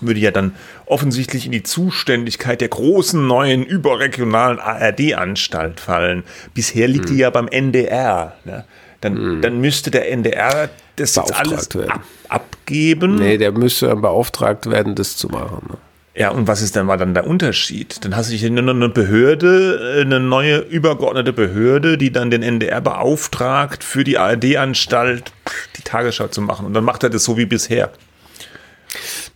[0.00, 0.54] würde ja dann
[0.86, 6.24] offensichtlich in die Zuständigkeit der großen neuen überregionalen ARD-Anstalt fallen.
[6.54, 7.16] Bisher liegt hm.
[7.16, 8.34] die ja beim NDR.
[8.44, 8.64] Ne?
[9.00, 9.42] Dann, hm.
[9.42, 13.16] dann müsste der NDR das jetzt alles ab, abgeben.
[13.16, 15.66] Nee, der müsste dann beauftragt werden, das zu machen.
[15.70, 15.78] Ne?
[16.14, 18.04] Ja, und was ist denn mal dann der Unterschied?
[18.04, 23.84] Dann hast du hier eine Behörde, eine neue übergeordnete Behörde, die dann den NDR beauftragt,
[23.84, 25.32] für die ARD-Anstalt
[25.78, 26.66] die Tagesschau zu machen.
[26.66, 27.90] Und dann macht er das so wie bisher.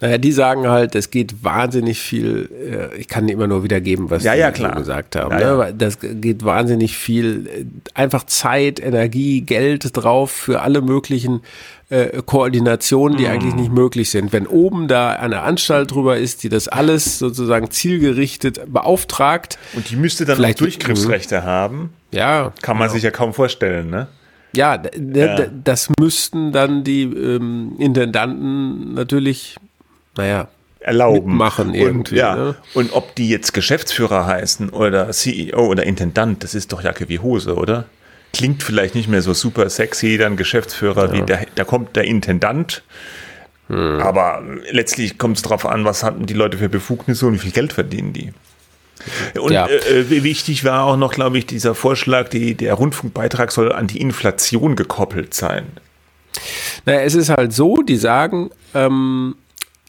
[0.05, 4.23] Naja, die sagen halt, es geht wahnsinnig viel, äh, ich kann immer nur wiedergeben, was
[4.23, 4.75] ja, ja, klar.
[4.75, 5.41] gesagt haben.
[5.41, 5.75] Ja, ne?
[5.75, 7.65] Das geht wahnsinnig viel, äh,
[7.95, 11.41] einfach Zeit, Energie, Geld drauf für alle möglichen
[11.89, 13.29] äh, Koordinationen, die mm.
[13.29, 14.35] eigentlich nicht möglich sind.
[14.35, 19.57] Wenn oben da eine Anstalt drüber ist, die das alles sozusagen zielgerichtet beauftragt.
[19.73, 21.95] Und die müsste dann vielleicht Durchgriffsrechte haben.
[22.13, 22.53] Ja.
[22.61, 22.93] Kann man genau.
[22.93, 24.09] sich ja kaum vorstellen, ne?
[24.55, 24.81] Ja,
[25.15, 29.57] ja, das müssten dann die ähm, Intendanten natürlich
[30.17, 30.49] naja,
[30.85, 31.37] erlauben.
[31.37, 32.15] Machen irgendwie.
[32.15, 32.37] Und, ja.
[32.37, 32.55] Ne?
[32.75, 37.19] und ob die jetzt Geschäftsführer heißen oder CEO oder Intendant, das ist doch Jacke wie
[37.19, 37.87] Hose, oder?
[38.33, 41.13] Klingt vielleicht nicht mehr so super sexy, dann Geschäftsführer, ja.
[41.13, 42.83] wie der, da kommt der Intendant.
[43.69, 44.01] Hm.
[44.01, 47.53] Aber letztlich kommt es darauf an, was hatten die Leute für Befugnisse und wie viel
[47.53, 48.33] Geld verdienen die.
[49.39, 49.67] Und ja.
[49.67, 54.01] äh, wichtig war auch noch, glaube ich, dieser Vorschlag, die, der Rundfunkbeitrag soll an die
[54.01, 55.67] Inflation gekoppelt sein.
[56.85, 59.37] Naja, es ist halt so, die sagen, ähm,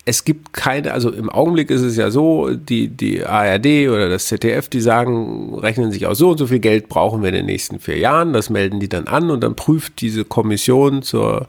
[0.08, 4.28] es gibt keine, also im Augenblick ist es ja so, die, die ARD oder das
[4.28, 7.48] ZDF, die sagen, rechnen sich aus, so und so viel Geld brauchen wir in den
[7.48, 11.48] nächsten vier Jahren, das melden die dann an und dann prüft diese Kommission zur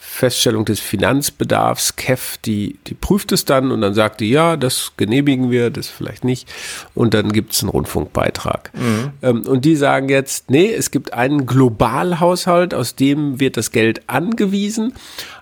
[0.00, 4.92] Feststellung des Finanzbedarfs, KEF, die, die prüft es dann und dann sagt die, ja, das
[4.96, 6.48] genehmigen wir, das vielleicht nicht.
[6.94, 8.70] Und dann gibt es einen Rundfunkbeitrag.
[8.74, 9.10] Mhm.
[9.22, 14.02] Ähm, und die sagen jetzt, nee, es gibt einen Globalhaushalt, aus dem wird das Geld
[14.08, 14.92] angewiesen.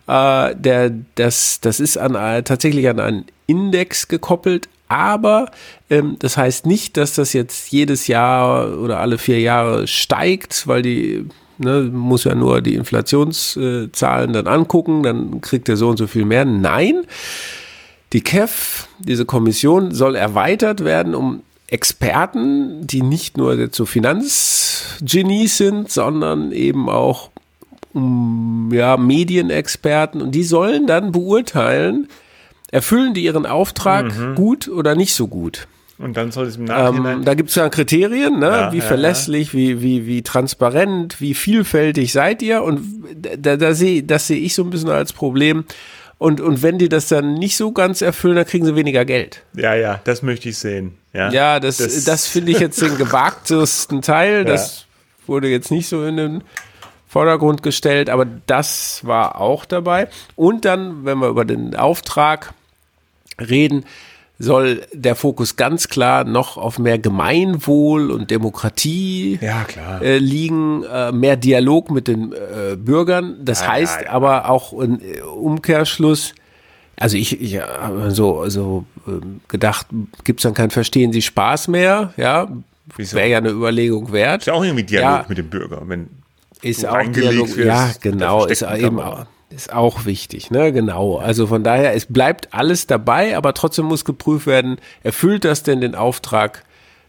[0.07, 5.51] Äh, der, das, das ist an, äh, tatsächlich an einen Index gekoppelt, aber
[5.91, 10.83] ähm, das heißt nicht, dass das jetzt jedes Jahr oder alle vier Jahre steigt, weil
[10.83, 11.27] die
[11.59, 16.25] ne, muss ja nur die Inflationszahlen dann angucken, dann kriegt er so und so viel
[16.25, 16.45] mehr.
[16.45, 17.03] Nein,
[18.13, 25.91] die KEF, diese Kommission, soll erweitert werden um Experten, die nicht nur so Finanzgenies sind,
[25.91, 27.31] sondern eben auch
[28.73, 32.09] ja, Medienexperten und die sollen dann beurteilen,
[32.71, 34.35] erfüllen die ihren Auftrag mhm.
[34.35, 35.67] gut oder nicht so gut.
[35.99, 37.19] Und dann soll es im Nachhinein.
[37.19, 38.47] Ähm, da gibt es ja Kriterien, ne?
[38.47, 39.55] Ja, wie ja, verlässlich, ja.
[39.55, 42.63] Wie, wie, wie transparent, wie vielfältig seid ihr?
[42.63, 42.83] Und
[43.39, 45.65] da, da sehe das sehe ich so ein bisschen als Problem.
[46.19, 49.43] Und, und wenn die das dann nicht so ganz erfüllen, dann kriegen sie weniger Geld.
[49.55, 50.97] Ja, ja, das möchte ich sehen.
[51.13, 54.45] Ja, ja das, das, das finde ich jetzt den gewagtesten Teil.
[54.57, 54.87] Das
[55.27, 56.45] wurde jetzt nicht so in den
[57.09, 60.09] Vordergrund gestellt, aber das war auch dabei.
[60.35, 62.53] Und dann, wenn wir über den Auftrag
[63.41, 63.85] reden,
[64.39, 69.65] soll der Fokus ganz klar noch auf mehr Gemeinwohl und Demokratie ja,
[70.01, 73.37] äh, liegen, äh, mehr Dialog mit den äh, Bürgern.
[73.43, 76.35] Das ja, heißt ja, aber auch im äh, Umkehrschluss,
[76.99, 79.87] also ich, ich habe so, so ähm, gedacht,
[80.25, 82.13] gibt es dann kein Verstehen Sie Spaß mehr?
[82.17, 82.49] Ja,
[82.97, 84.43] wäre ja eine Überlegung wert.
[84.43, 86.09] Ist ja auch irgendwie Dialog mit dem Bürger, wenn
[86.63, 90.73] ist auch Dialog, ja genau, ist eben auch ist auch wichtig, ne?
[90.73, 91.19] Genau.
[91.19, 95.81] Also von daher, es bleibt alles dabei, aber trotzdem muss geprüft werden, erfüllt das denn
[95.81, 96.65] den Auftrag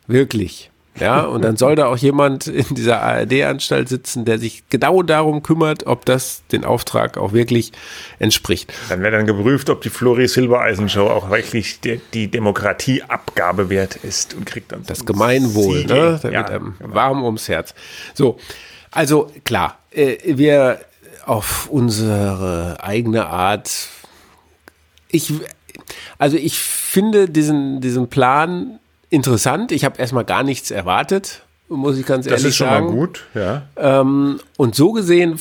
[0.06, 0.70] wirklich?
[1.00, 5.44] Ja, und dann soll da auch jemand in dieser ARD-Anstalt sitzen, der sich genau darum
[5.44, 7.72] kümmert, ob das den Auftrag auch wirklich
[8.18, 8.74] entspricht.
[8.90, 13.96] Dann wird dann geprüft, ob die Flori Silbereisen Show auch wirklich die, die Demokratieabgabe wert
[13.98, 16.20] ist und kriegt dann das Gemeinwohl, ne?
[16.22, 16.96] Da ja, wird einem genau.
[16.96, 17.76] warm ums Herz.
[18.16, 18.40] So,
[18.91, 20.80] also klar, äh, wir
[21.26, 23.89] auf unsere eigene Art.
[25.10, 25.34] Ich,
[26.17, 29.71] also ich finde diesen, diesen Plan interessant.
[29.71, 32.69] Ich habe erstmal gar nichts erwartet, muss ich ganz das ehrlich sagen.
[32.69, 34.00] Das ist schon mal gut, ja.
[34.02, 35.39] Ähm, und so gesehen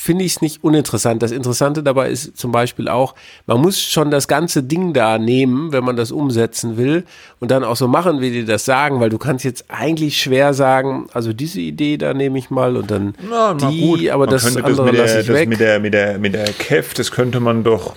[0.00, 1.22] finde ich es nicht uninteressant.
[1.22, 3.14] Das Interessante dabei ist zum Beispiel auch,
[3.46, 7.04] man muss schon das ganze Ding da nehmen, wenn man das umsetzen will
[7.38, 10.54] und dann auch so machen, wie die das sagen, weil du kannst jetzt eigentlich schwer
[10.54, 14.08] sagen, also diese Idee da nehme ich mal und dann na, die, gut.
[14.08, 15.50] aber man das andere lasse ich das weg.
[15.50, 17.94] Mit der, mit der, mit der KEF, das könnte man doch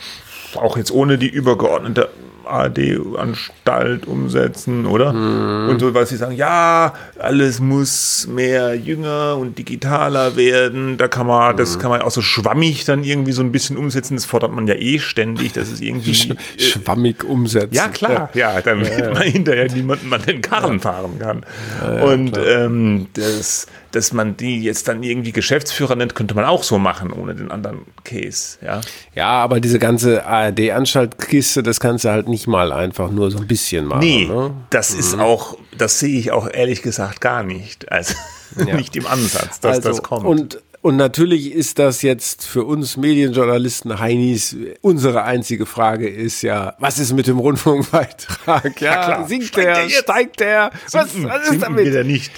[0.55, 2.09] auch jetzt ohne die übergeordnete
[2.45, 5.13] AD-Anstalt umsetzen, oder?
[5.13, 5.69] Mhm.
[5.69, 10.97] Und so, was sie sagen, ja, alles muss mehr jünger und digitaler werden.
[10.97, 11.57] Da kann man, mhm.
[11.57, 14.15] das kann man auch so schwammig dann irgendwie so ein bisschen umsetzen.
[14.15, 15.53] Das fordert man ja eh ständig.
[15.53, 17.75] Das ist irgendwie Sch äh, schwammig umsetzen.
[17.75, 18.29] Ja, klar.
[18.33, 19.13] Ja, damit ja, ja.
[19.13, 21.45] man hinterher niemanden man den Karren fahren kann.
[21.81, 26.63] Ja, und ähm, das dass man die jetzt dann irgendwie Geschäftsführer nennt, könnte man auch
[26.63, 28.57] so machen, ohne den anderen Case.
[28.61, 28.81] Ja,
[29.15, 33.47] ja aber diese ganze ARD-Anschaltkiste, das kannst du halt nicht mal einfach nur so ein
[33.47, 33.99] bisschen machen.
[33.99, 34.51] Nee, ne?
[34.71, 34.99] das mhm.
[34.99, 37.91] ist auch, das sehe ich auch ehrlich gesagt gar nicht.
[37.91, 38.15] Also
[38.67, 38.75] ja.
[38.75, 40.25] nicht im Ansatz, dass also, das kommt.
[40.25, 46.75] Und und natürlich ist das jetzt für uns Medienjournalisten Heinis unsere einzige Frage ist ja,
[46.77, 48.81] was ist mit dem Rundfunkbeitrag?
[48.81, 49.27] Ja, ja klar.
[49.29, 50.71] sinkt steigt der, steigt der?
[50.91, 51.85] Was, was ist damit?
[51.85, 52.33] Wieder nicht.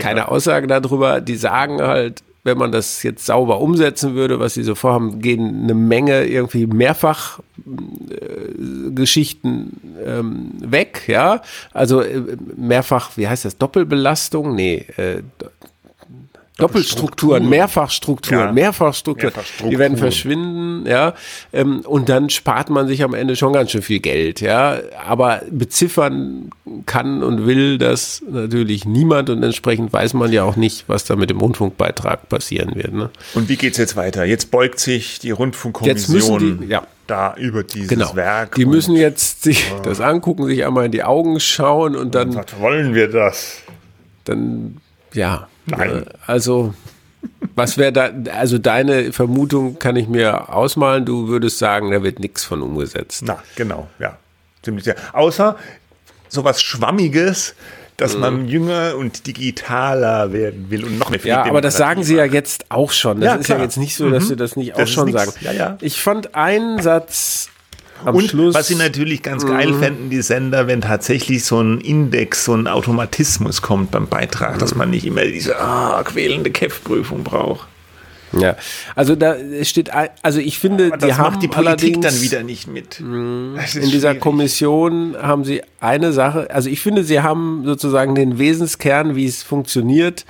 [0.00, 1.20] Keine Aussage darüber.
[1.20, 5.62] Die sagen halt, wenn man das jetzt sauber umsetzen würde, was sie so vorhaben, gehen
[5.64, 11.40] eine Menge irgendwie mehrfach äh, Geschichten ähm, weg, ja.
[11.72, 14.54] Also äh, mehrfach, wie heißt das, Doppelbelastung?
[14.54, 15.22] Nee, äh,
[16.56, 18.52] Doppelstrukturen, Mehrfachstrukturen, ja.
[18.52, 21.14] Mehrfachstrukturen, Mehrfachstrukturen, die werden verschwinden, ja.
[21.52, 24.78] Ähm, und dann spart man sich am Ende schon ganz schön viel Geld, ja.
[25.04, 26.50] Aber beziffern
[26.86, 31.16] kann und will das natürlich niemand und entsprechend weiß man ja auch nicht, was da
[31.16, 32.92] mit dem Rundfunkbeitrag passieren wird.
[32.92, 33.10] Ne?
[33.34, 34.24] Und wie geht's jetzt weiter?
[34.24, 36.86] Jetzt beugt sich die Rundfunkkommission die, ja.
[37.08, 38.14] da über dieses genau.
[38.14, 38.54] Werk.
[38.54, 39.82] Die müssen jetzt sich oh.
[39.82, 42.32] das angucken, sich einmal in die Augen schauen und dann.
[42.36, 43.56] Was wollen wir das?
[44.22, 44.76] Dann,
[45.12, 46.02] ja Nein.
[46.02, 46.74] Äh, also,
[47.54, 52.18] was wäre da, also deine Vermutung kann ich mir ausmalen, du würdest sagen, da wird
[52.18, 53.22] nichts von umgesetzt.
[53.26, 54.18] Na, genau, ja.
[54.62, 54.96] Ziemlich sehr.
[55.12, 55.56] Außer
[56.28, 57.54] sowas Schwammiges
[57.96, 58.20] dass mhm.
[58.20, 61.20] man jünger und digitaler werden will und noch mehr.
[61.24, 63.20] Ja, aber das sagen Sie ja jetzt auch schon.
[63.20, 63.58] Das ja, ist klar.
[63.58, 64.28] ja jetzt nicht so, dass mhm.
[64.28, 65.32] Sie das nicht das auch schon sagen.
[65.40, 65.78] Ja, ja.
[65.80, 67.50] Ich fand einen Satz
[68.04, 69.80] am und Schluss, was sie natürlich ganz geil mhm.
[69.80, 74.58] fänden, die Sender, wenn tatsächlich so ein Index, so ein Automatismus kommt beim Beitrag, mhm.
[74.58, 77.68] dass man nicht immer diese ah, quälende KEF-Prüfung braucht.
[78.40, 78.56] Ja,
[78.94, 79.90] also da steht,
[80.22, 83.00] also ich finde, Aber das die haben die Politik dann wieder nicht mit.
[83.00, 83.58] Mhm.
[83.74, 89.14] In dieser Kommission haben sie eine Sache, also ich finde, sie haben sozusagen den Wesenskern,
[89.14, 90.24] wie es funktioniert,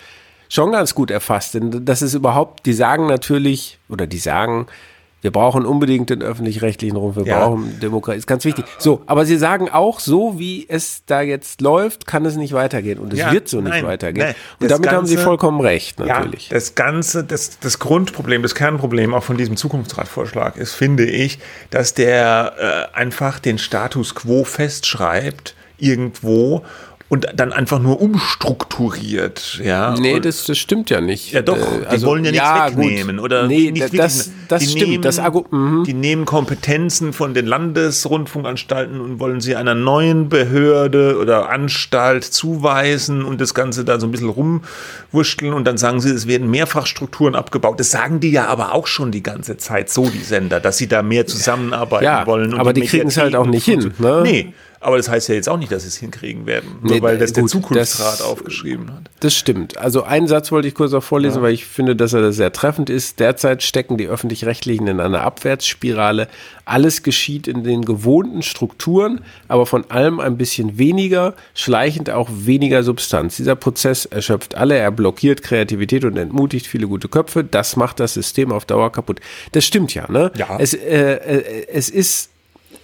[0.48, 1.54] schon ganz gut erfasst.
[1.54, 4.66] Denn das ist überhaupt, die sagen natürlich, oder die sagen,
[5.24, 7.46] wir brauchen unbedingt den öffentlich-rechtlichen Rundfunk, wir ja.
[7.46, 8.66] brauchen Demokratie, ist ganz wichtig.
[8.76, 12.98] So, aber sie sagen auch, so wie es da jetzt läuft, kann es nicht weitergehen
[12.98, 14.26] und es ja, wird so nicht nein, weitergehen.
[14.26, 16.50] Nein, und damit Ganze, haben sie vollkommen recht, natürlich.
[16.50, 21.38] Ja, das Ganze, das, das Grundproblem, das Kernproblem auch von diesem Zukunftsratvorschlag ist, finde ich,
[21.70, 26.64] dass der äh, einfach den Status quo festschreibt, irgendwo
[27.10, 29.60] und dann einfach nur umstrukturiert.
[29.62, 29.94] Ja?
[29.98, 31.32] Nee, das, das stimmt ja nicht.
[31.32, 33.16] Ja doch, äh, also, die wollen ja nichts ja, wegnehmen.
[33.16, 33.24] Gut.
[33.26, 34.90] Oder nee, nicht das, das die stimmt.
[34.90, 35.84] Nehmen, das mhm.
[35.86, 43.22] Die nehmen Kompetenzen von den Landesrundfunkanstalten und wollen sie einer neuen Behörde oder Anstalt zuweisen
[43.22, 47.34] und das Ganze da so ein bisschen rumwurschteln und dann sagen sie, es werden Mehrfachstrukturen
[47.34, 47.78] abgebaut.
[47.78, 50.88] Das sagen die ja aber auch schon die ganze Zeit so, die Sender, dass sie
[50.88, 52.54] da mehr zusammenarbeiten ja, wollen.
[52.54, 53.92] aber die kriegen es halt auch nicht hin.
[53.98, 54.20] Ne?
[54.22, 57.02] Nee, aber das heißt ja jetzt auch nicht, dass sie es hinkriegen werden, nur nee,
[57.02, 59.10] weil das gut, der Zukunftsrat das, aufgeschrieben hat.
[59.20, 59.78] Das stimmt.
[59.78, 61.42] Also einen Satz wollte ich kurz auch vorlesen, ja.
[61.42, 63.18] weil ich finde, dass er das sehr treffend ist.
[63.18, 66.28] Derzeit stecken die öffentlich-rechtlichen in einer Abwärtsspirale.
[66.66, 72.82] Alles geschieht in den gewohnten Strukturen, aber von allem ein bisschen weniger, schleichend auch weniger
[72.82, 73.36] Substanz.
[73.36, 77.42] Dieser Prozess erschöpft alle, er blockiert Kreativität und entmutigt viele gute Köpfe.
[77.42, 79.20] Das macht das System auf Dauer kaputt.
[79.52, 80.30] Das stimmt ja, ne?
[80.36, 80.58] Ja.
[80.58, 82.30] Es, äh, äh, es ist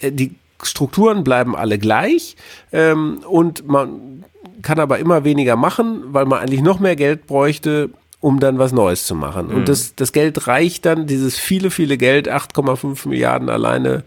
[0.00, 0.34] äh, die
[0.66, 2.36] Strukturen bleiben alle gleich
[2.72, 4.24] ähm, und man
[4.62, 8.72] kann aber immer weniger machen, weil man eigentlich noch mehr Geld bräuchte, um dann was
[8.72, 9.48] Neues zu machen.
[9.48, 9.54] Mhm.
[9.54, 14.04] Und das, das Geld reicht dann, dieses viele, viele Geld, 8,5 Milliarden alleine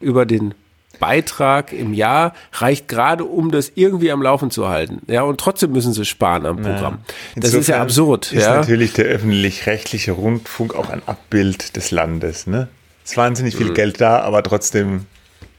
[0.00, 0.54] über den
[1.00, 5.02] Beitrag im Jahr reicht gerade, um das irgendwie am Laufen zu halten.
[5.08, 6.98] Ja, und trotzdem müssen sie sparen am Programm.
[7.34, 7.42] Ja.
[7.42, 8.32] Das ist ja absurd.
[8.32, 8.56] Ist ja.
[8.56, 12.46] natürlich der öffentlich-rechtliche Rundfunk auch ein Abbild des Landes.
[12.46, 12.68] Ne?
[13.04, 13.74] Es ist wahnsinnig viel mhm.
[13.74, 15.06] Geld da, aber trotzdem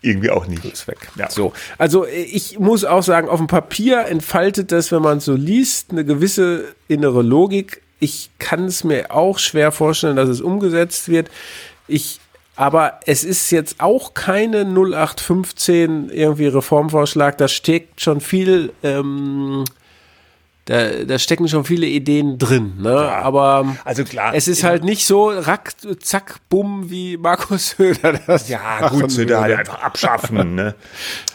[0.06, 0.64] irgendwie auch nicht.
[0.64, 0.98] Ist weg.
[1.16, 1.30] Ja.
[1.30, 1.54] So.
[1.78, 5.92] Also ich muss auch sagen, auf dem Papier entfaltet das, wenn man es so liest,
[5.92, 7.82] eine gewisse innere Logik.
[8.00, 11.30] Ich kann es mir auch schwer vorstellen, dass es umgesetzt wird.
[11.88, 12.20] Ich
[12.58, 17.38] aber es ist jetzt auch keine 0815 irgendwie Reformvorschlag.
[17.38, 19.66] Da steckt schon viel ähm,
[20.66, 22.90] da, da stecken schon viele Ideen drin, ne?
[22.90, 28.20] Ja, aber also klar, es ist halt nicht so rack, zack, bumm, wie Markus Söder
[28.26, 30.74] das Ja, gut, Söder halt einfach abschaffen, ne?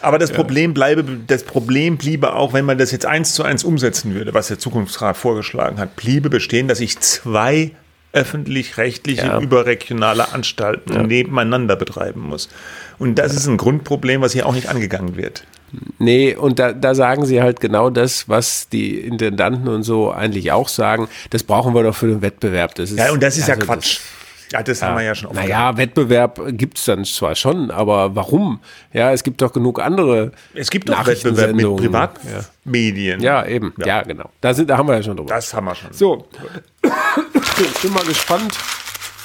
[0.01, 0.35] Aber das ja.
[0.35, 4.33] Problem bleibe, das Problem bliebe auch, wenn man das jetzt eins zu eins umsetzen würde,
[4.33, 7.71] was der Zukunftsrat vorgeschlagen hat, bliebe bestehen, dass ich zwei
[8.13, 9.39] öffentlich-rechtliche ja.
[9.39, 12.49] überregionale Anstalten nebeneinander betreiben muss.
[12.99, 15.45] Und das ist ein Grundproblem, was hier auch nicht angegangen wird.
[15.99, 20.51] Nee, und da, da sagen sie halt genau das, was die Intendanten und so eigentlich
[20.51, 21.07] auch sagen.
[21.29, 22.75] Das brauchen wir doch für den Wettbewerb.
[22.75, 23.99] Das ist, ja, und das ist also ja Quatsch.
[23.99, 27.35] Das, ja, das ja, haben wir ja schon oft Naja, Wettbewerb gibt es dann zwar
[27.35, 28.59] schon, aber warum?
[28.91, 30.33] Ja, es gibt doch genug andere.
[30.53, 33.21] Es gibt auch Wettbewerb mit Privatmedien.
[33.21, 33.73] Ja, eben.
[33.77, 33.87] Ja.
[33.87, 34.29] ja, genau.
[34.41, 35.33] Da, sind, da haben wir ja schon drüber.
[35.33, 35.93] Das haben wir schon.
[35.93, 36.27] So.
[36.83, 38.57] ich bin mal gespannt.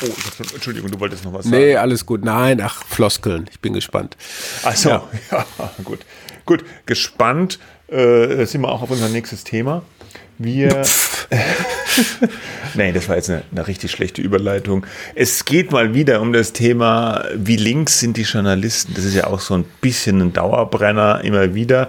[0.03, 1.57] Oh, schon, Entschuldigung, du wolltest noch was sagen.
[1.57, 2.25] Nee, alles gut.
[2.25, 3.47] Nein, ach, Floskeln.
[3.51, 4.17] Ich bin gespannt.
[4.63, 5.09] Achso, ja.
[5.59, 6.01] ja, gut.
[6.45, 9.83] Gut, gespannt äh, sind wir auch auf unser nächstes Thema.
[10.39, 10.83] Wir.
[12.75, 14.85] Nein, das war jetzt eine, eine, richtig schlechte Überleitung.
[15.15, 18.93] Es geht mal wieder um das Thema, wie links sind die Journalisten.
[18.95, 21.89] Das ist ja auch so ein bisschen ein Dauerbrenner immer wieder.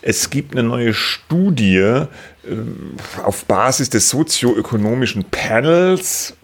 [0.00, 2.06] Es gibt eine neue Studie äh,
[3.22, 6.34] auf Basis des sozioökonomischen Panels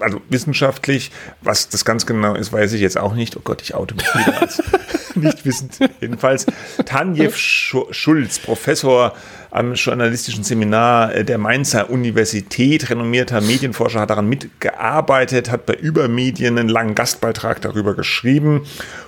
[0.00, 1.10] also wissenschaftlich,
[1.42, 3.36] was das ganz genau ist, weiß ich jetzt auch nicht.
[3.36, 4.62] Oh Gott, ich oute mich wieder als
[5.14, 5.78] nicht wissend.
[6.00, 6.46] Jedenfalls
[6.84, 9.14] Tanjev Schulz, Professor
[9.50, 16.68] am journalistischen Seminar der Mainzer Universität, renommierter Medienforscher, hat daran mitgearbeitet, hat bei Übermedien einen
[16.68, 18.62] langen Gastbeitrag darüber geschrieben.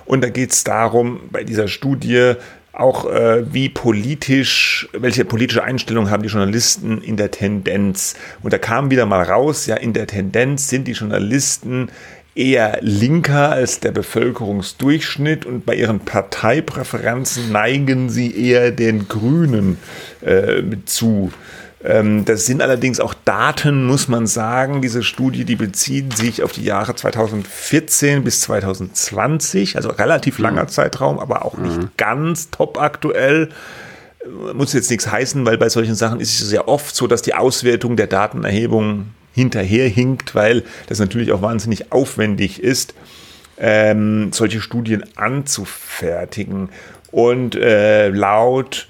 [0.05, 2.33] Und da geht es darum, bei dieser Studie,
[2.73, 8.15] auch äh, wie politisch, welche politische Einstellung haben die Journalisten in der Tendenz.
[8.41, 11.89] Und da kam wieder mal raus, ja, in der Tendenz sind die Journalisten
[12.35, 19.77] eher linker als der Bevölkerungsdurchschnitt und bei ihren Parteipräferenzen neigen sie eher den Grünen
[20.21, 21.31] äh, zu.
[21.83, 24.81] Ähm, das sind allerdings auch Daten, muss man sagen.
[24.81, 30.69] Diese Studie, die bezieht sich auf die Jahre 2014 bis 2020, also relativ langer mhm.
[30.69, 31.89] Zeitraum, aber auch nicht mhm.
[31.97, 33.49] ganz top aktuell.
[34.53, 37.33] muss jetzt nichts heißen, weil bei solchen Sachen ist es ja oft so, dass die
[37.33, 42.93] Auswertung der Datenerhebung hinterherhinkt, weil das natürlich auch wahnsinnig aufwendig ist,
[43.57, 46.69] ähm, solche Studien anzufertigen.
[47.11, 48.87] Und äh, laut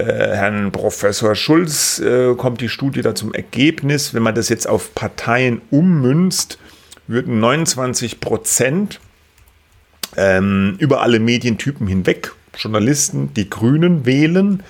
[0.00, 4.94] Herrn Professor Schulz äh, kommt die Studie da zum Ergebnis, wenn man das jetzt auf
[4.94, 6.58] Parteien ummünzt,
[7.06, 9.00] würden 29 Prozent
[10.16, 14.62] ähm, über alle Medientypen hinweg Journalisten die Grünen wählen.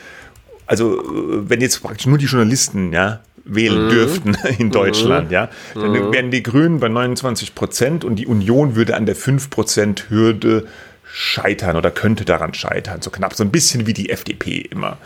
[0.66, 3.90] Also äh, wenn jetzt praktisch nur die Journalisten ja, wählen mhm.
[3.90, 5.34] dürften in Deutschland, mhm.
[5.34, 6.12] ja, dann mhm.
[6.12, 10.66] wären die Grünen bei 29 Prozent und die Union würde an der 5 Prozent Hürde
[11.12, 13.02] scheitern oder könnte daran scheitern.
[13.02, 14.96] So knapp, so ein bisschen wie die FDP immer.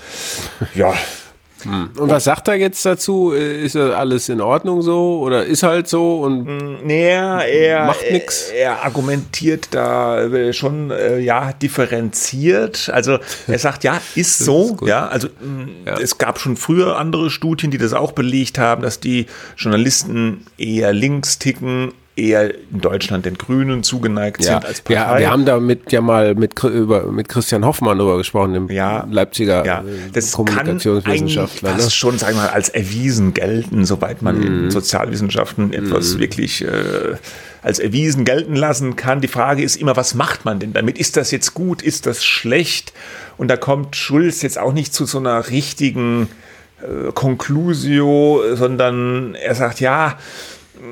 [0.75, 0.95] Ja,
[1.63, 1.91] hm.
[1.97, 3.33] Und was sagt er jetzt dazu?
[3.33, 8.51] Ist alles in Ordnung so oder ist halt so und hm, naja, er, macht nichts?
[8.51, 12.91] Er argumentiert da äh, schon äh, ja differenziert.
[12.93, 14.77] Also er sagt ja, ist so.
[14.81, 15.99] Ist ja, also hm, ja.
[15.99, 19.27] es gab schon früher andere Studien, die das auch belegt haben, dass die
[19.57, 24.95] Journalisten eher links ticken eher in Deutschland den Grünen zugeneigt ja, sind als Partei.
[24.95, 29.07] Ja, wir haben damit ja mal mit, über, mit Christian Hoffmann darüber gesprochen, dem ja,
[29.11, 31.75] Leipziger ja, das Kommunikationswissenschaftler.
[31.75, 31.91] Das ne?
[31.91, 34.43] schon, sagen wir mal, als erwiesen gelten, sobald man mm.
[34.43, 36.19] in Sozialwissenschaften etwas mm.
[36.19, 37.17] wirklich äh,
[37.63, 39.21] als erwiesen gelten lassen kann.
[39.21, 40.99] Die Frage ist immer, was macht man denn damit?
[40.99, 41.83] Ist das jetzt gut?
[41.83, 42.95] Ist das schlecht?
[43.37, 46.29] Und da kommt Schulz jetzt auch nicht zu so einer richtigen
[46.81, 50.17] äh, Conclusio, sondern er sagt, ja,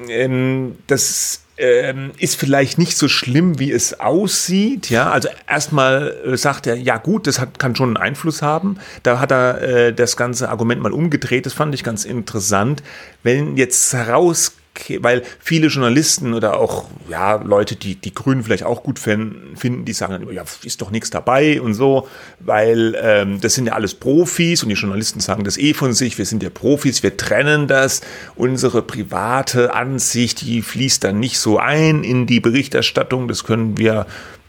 [0.09, 4.91] ähm, das ähm, ist vielleicht nicht so schlimm, wie es aussieht.
[4.91, 8.79] Ja, also erstmal äh, sagt er, ja gut, das hat, kann schon einen Einfluss haben.
[9.03, 11.47] Da hat er äh, das ganze Argument mal umgedreht.
[11.47, 12.83] Das fand ich ganz interessant.
[13.23, 14.64] Wenn jetzt herauskommt,
[15.01, 19.93] weil viele Journalisten oder auch ja, Leute, die die Grünen vielleicht auch gut finden, die
[19.93, 22.09] sagen, ja, ist doch nichts dabei und so,
[22.41, 26.19] weil ähm, das sind ja alles Profis und die Journalisten sagen das eh von sich,
[26.19, 28.01] wir sind ja Profis, wir trennen das,
[28.35, 34.07] unsere private Ansicht, die fließt dann nicht so ein in die Berichterstattung, das können wir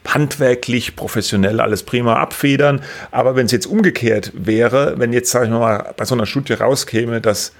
[0.07, 2.81] handwerklich, professionell alles prima abfedern.
[3.11, 6.53] Aber wenn es jetzt umgekehrt wäre, wenn jetzt, sage ich mal, bei so einer Studie
[6.53, 7.53] rauskäme, dass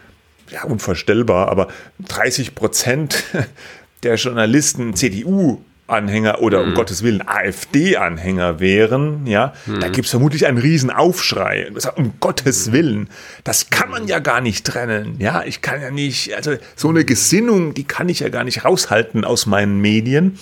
[0.50, 1.68] ja, unvorstellbar, aber
[2.08, 3.24] 30 Prozent
[4.04, 6.74] der Journalisten CDU Anhänger oder um mhm.
[6.74, 9.82] Gottes Willen AfD-Anhänger wären, ja, mhm.
[9.82, 11.72] da gibt es vermutlich einen riesen Aufschrei.
[11.96, 13.08] Um Gottes Willen,
[13.44, 15.18] das kann man ja gar nicht trennen.
[15.20, 18.66] Ja, ich kann ja nicht, also so eine Gesinnung, die kann ich ja gar nicht
[18.66, 20.40] raushalten aus meinen Medien.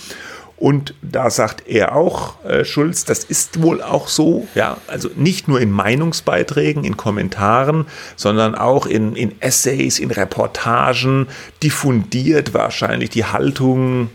[0.56, 5.48] Und da sagt er auch, äh, Schulz, das ist wohl auch so, ja, also nicht
[5.48, 7.86] nur in Meinungsbeiträgen, in Kommentaren,
[8.16, 11.26] sondern auch in, in Essays, in Reportagen,
[11.62, 14.10] diffundiert wahrscheinlich die Haltung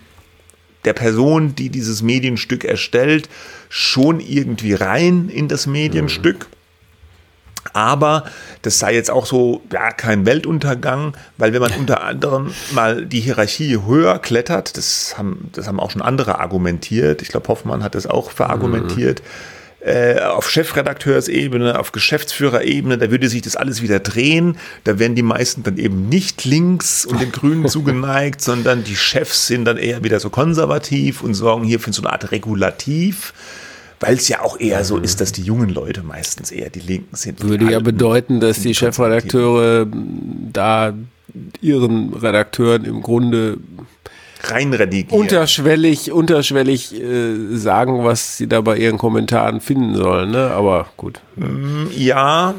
[0.86, 3.28] der Person, die dieses Medienstück erstellt,
[3.68, 6.48] schon irgendwie rein in das Medienstück.
[6.50, 6.59] Mhm.
[7.74, 8.26] Aber
[8.62, 13.20] das sei jetzt auch so, ja, kein Weltuntergang, weil wenn man unter anderem mal die
[13.20, 17.96] Hierarchie höher klettert, das haben, das haben auch schon andere argumentiert, ich glaube, Hoffmann hat
[17.96, 19.22] das auch verargumentiert,
[19.82, 19.88] mhm.
[19.88, 24.58] äh, auf Chefredakteursebene, auf Geschäftsführerebene, da würde sich das alles wieder drehen.
[24.84, 29.48] Da wären die meisten dann eben nicht links und den Grünen zugeneigt, sondern die Chefs
[29.48, 33.34] sind dann eher wieder so konservativ und sorgen hier für so eine Art Regulativ
[34.00, 37.16] weil es ja auch eher so ist, dass die jungen Leute meistens eher die Linken
[37.16, 37.44] sind.
[37.44, 39.88] Würde ja bedeuten, dass die Chefredakteure
[40.54, 40.94] da
[41.62, 43.58] ihren Redakteuren im Grunde
[44.42, 45.20] reinredigieren.
[45.20, 50.52] Unterschwellig, unterschwellig äh, sagen, was sie da bei ihren Kommentaren finden sollen, ne?
[50.52, 51.22] Aber gut.
[51.36, 52.54] Mm, ja,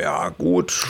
[0.00, 0.86] ja, gut.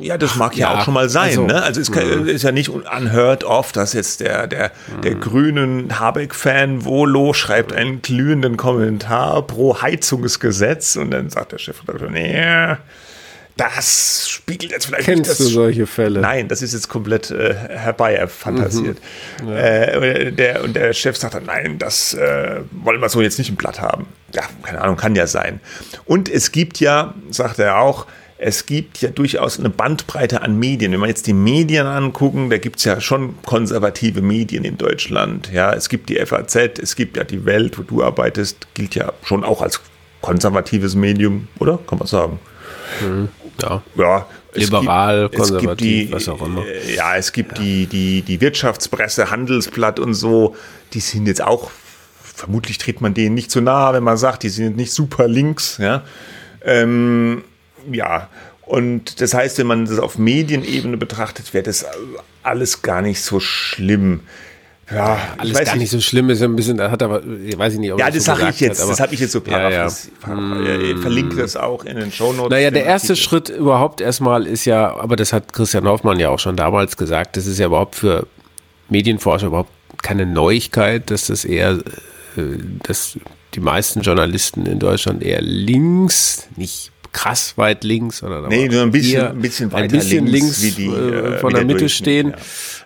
[0.00, 1.30] Ja, das mag ja, ja auch schon mal sein.
[1.30, 1.62] Also, ne?
[1.62, 4.70] also es kann, ist ja nicht unheard of, dass jetzt der, der,
[5.02, 5.20] der mhm.
[5.20, 12.76] grünen Habeck-Fan Volo schreibt einen glühenden Kommentar pro Heizungsgesetz und dann sagt der Chef, nee,
[13.58, 15.38] das spiegelt jetzt vielleicht Kennst nicht das.
[15.38, 16.20] du solche Fälle?
[16.20, 18.98] Nein, das ist jetzt komplett äh, herbei fantasiert.
[19.42, 19.48] Mhm.
[19.48, 19.56] Ja.
[19.56, 23.50] Äh, der, und der Chef sagt dann, nein, das äh, wollen wir so jetzt nicht
[23.50, 24.06] im Blatt haben.
[24.32, 25.60] Ja, keine Ahnung, kann ja sein.
[26.04, 28.06] Und es gibt ja, sagt er auch,
[28.38, 30.92] es gibt ja durchaus eine Bandbreite an Medien.
[30.92, 35.50] Wenn wir jetzt die Medien angucken, da gibt es ja schon konservative Medien in Deutschland.
[35.52, 39.12] Ja, es gibt die FAZ, es gibt ja die Welt, wo du arbeitest, gilt ja
[39.24, 39.80] schon auch als
[40.20, 41.80] konservatives Medium, oder?
[41.88, 42.38] Kann man sagen.
[43.00, 43.28] Mhm,
[43.60, 43.82] ja.
[43.96, 44.26] Ja.
[44.54, 45.76] Liberal, gibt, konservativ,
[46.08, 46.64] die, was auch immer.
[46.66, 47.64] Äh, ja, es gibt ja.
[47.64, 50.56] die, die, die Wirtschaftspresse, Handelsblatt und so,
[50.94, 51.70] die sind jetzt auch,
[52.22, 55.78] vermutlich tritt man denen nicht zu nahe, wenn man sagt, die sind nicht super links,
[55.78, 56.02] ja.
[56.64, 57.44] Ähm,
[57.90, 58.28] ja,
[58.62, 61.86] und das heißt, wenn man das auf Medienebene betrachtet, wäre das
[62.42, 64.20] alles gar nicht so schlimm.
[64.90, 67.78] Ja, alles gar nicht, nicht so schlimm ist, ein bisschen, das hat aber, weiß ich
[67.78, 69.68] nicht, ob Ja, das so sage ich jetzt, aber, das habe ich jetzt so ja,
[69.70, 69.86] ja.
[69.86, 72.50] Ich verlinke das auch in den Show Notes.
[72.50, 73.28] Naja, der erste Artikel.
[73.28, 77.36] Schritt überhaupt erstmal ist ja, aber das hat Christian Hoffmann ja auch schon damals gesagt,
[77.36, 78.26] das ist ja überhaupt für
[78.88, 79.70] Medienforscher überhaupt
[80.02, 81.72] keine Neuigkeit, dass das eher,
[82.36, 82.42] äh,
[82.82, 83.18] dass
[83.54, 88.90] die meisten Journalisten in Deutschland eher links, nicht krass weit links, sondern nee, nur ein
[88.90, 91.88] bisschen, ein bisschen weiter ein bisschen links, links die, äh, äh, von der, der Mitte
[91.88, 92.30] stehen.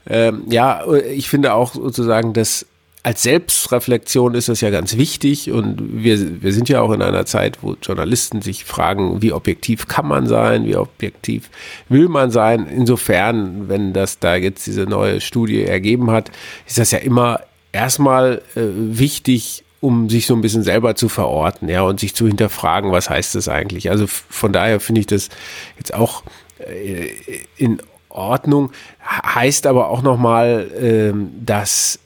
[0.08, 0.28] Ja.
[0.28, 2.66] Ähm, ja, ich finde auch sozusagen, dass
[3.04, 7.26] als Selbstreflexion ist das ja ganz wichtig und wir, wir sind ja auch in einer
[7.26, 11.50] Zeit, wo Journalisten sich fragen, wie objektiv kann man sein, wie objektiv
[11.88, 12.68] will man sein.
[12.68, 16.30] Insofern, wenn das da jetzt diese neue Studie ergeben hat,
[16.66, 17.40] ist das ja immer
[17.72, 22.26] erstmal äh, wichtig, um sich so ein bisschen selber zu verorten, ja, und sich zu
[22.26, 23.90] hinterfragen, was heißt das eigentlich.
[23.90, 25.28] Also von daher finde ich das
[25.76, 26.22] jetzt auch
[26.58, 27.08] äh,
[27.56, 28.70] in Ordnung,
[29.04, 31.98] heißt aber auch nochmal, äh, dass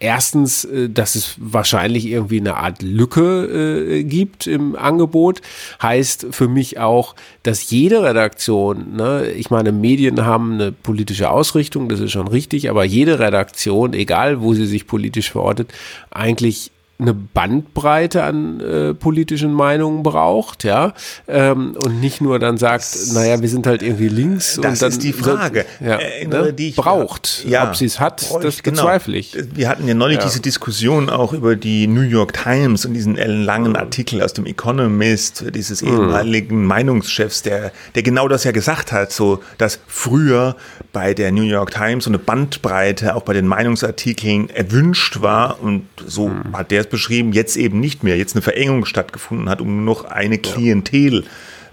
[0.00, 5.40] Erstens, äh, dass es wahrscheinlich irgendwie eine Art Lücke äh, gibt im Angebot,
[5.82, 11.88] heißt für mich auch, dass jede Redaktion, ne, ich meine, Medien haben eine politische Ausrichtung,
[11.88, 15.72] das ist schon richtig, aber jede Redaktion, egal wo sie sich politisch verortet,
[16.12, 20.94] eigentlich eine Bandbreite an äh, politischen Meinungen braucht, ja,
[21.28, 25.04] ähm, und nicht nur dann sagt, naja, wir sind halt irgendwie links das dann ist
[25.04, 28.82] die Frage, ja, äh, ne, die ich braucht, ja, ob sie es hat, das genau.
[28.82, 29.36] bezweifle ich.
[29.54, 30.24] Wir hatten ja neulich ja.
[30.24, 35.44] diese Diskussion auch über die New York Times und diesen ellenlangen Artikel aus dem Economist
[35.54, 35.88] dieses mhm.
[35.88, 40.56] ehemaligen Meinungschefs, der der genau das ja gesagt hat, so dass früher
[40.92, 45.86] bei der New York Times so eine Bandbreite auch bei den Meinungsartikeln erwünscht war und
[46.04, 46.56] so mhm.
[46.56, 50.04] hat der beschrieben, jetzt eben nicht mehr, jetzt eine Verengung stattgefunden hat, um nur noch
[50.04, 51.24] eine Klientel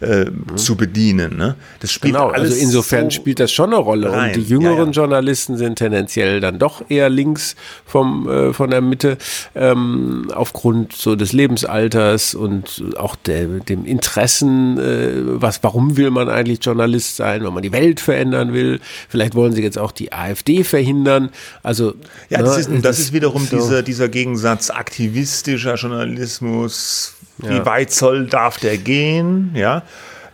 [0.06, 0.58] äh, mhm.
[0.58, 1.38] zu bedienen.
[1.38, 1.56] Ne?
[1.80, 4.12] Das spielt genau, also insofern so spielt das schon eine Rolle.
[4.12, 4.30] Rein.
[4.30, 4.92] Und die jüngeren ja, ja.
[4.92, 9.18] Journalisten sind tendenziell dann doch eher links vom, äh, von der Mitte,
[9.56, 16.30] ähm, aufgrund so des Lebensalters und auch der, dem Interessen, äh, was, warum will man
[16.30, 18.80] eigentlich Journalist sein, wenn man die Welt verändern will.
[19.10, 21.30] Vielleicht wollen sie jetzt auch die AfD verhindern.
[21.64, 21.96] Also
[22.30, 23.58] ja, ne, das, ist, das, das ist wiederum so.
[23.58, 27.66] dieser, dieser Gegensatz aktivistischer Journalismus wie ja.
[27.66, 29.52] weit soll, darf der gehen?
[29.56, 29.84] Ja.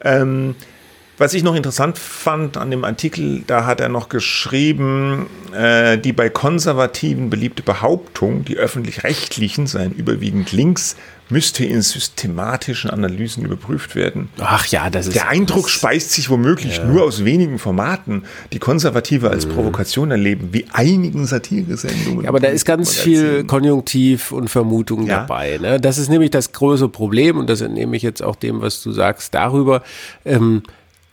[0.04, 0.56] Ähm,
[1.22, 6.14] was ich noch interessant fand an dem Artikel, da hat er noch geschrieben, äh, die
[6.14, 10.96] bei Konservativen beliebte Behauptung, die öffentlich-rechtlichen seien überwiegend links,
[11.30, 14.30] müsste in systematischen Analysen überprüft werden.
[14.40, 15.16] Ach ja, das ist.
[15.16, 16.86] Der Eindruck speist sich womöglich ja.
[16.86, 19.52] nur aus wenigen Formaten, die Konservative als mhm.
[19.52, 22.24] Provokation erleben, wie einigen Satiresendungen.
[22.24, 25.20] Ja, aber da ist ganz viel Konjunktiv und Vermutung ja.
[25.20, 25.60] dabei.
[25.62, 25.80] Ne?
[25.80, 28.92] Das ist nämlich das große Problem und das entnehme ich jetzt auch dem, was du
[28.92, 29.84] sagst, darüber.
[30.26, 30.64] Ähm,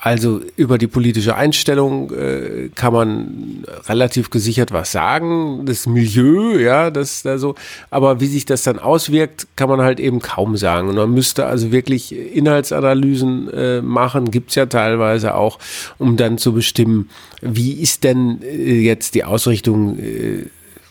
[0.00, 5.66] also über die politische Einstellung äh, kann man relativ gesichert was sagen.
[5.66, 7.56] Das Milieu, ja, das da so.
[7.90, 10.88] Aber wie sich das dann auswirkt, kann man halt eben kaum sagen.
[10.88, 15.58] Und man müsste also wirklich Inhaltsanalysen äh, machen, gibt's ja teilweise auch,
[15.98, 17.10] um dann zu bestimmen,
[17.42, 20.44] wie ist denn äh, jetzt die Ausrichtung äh,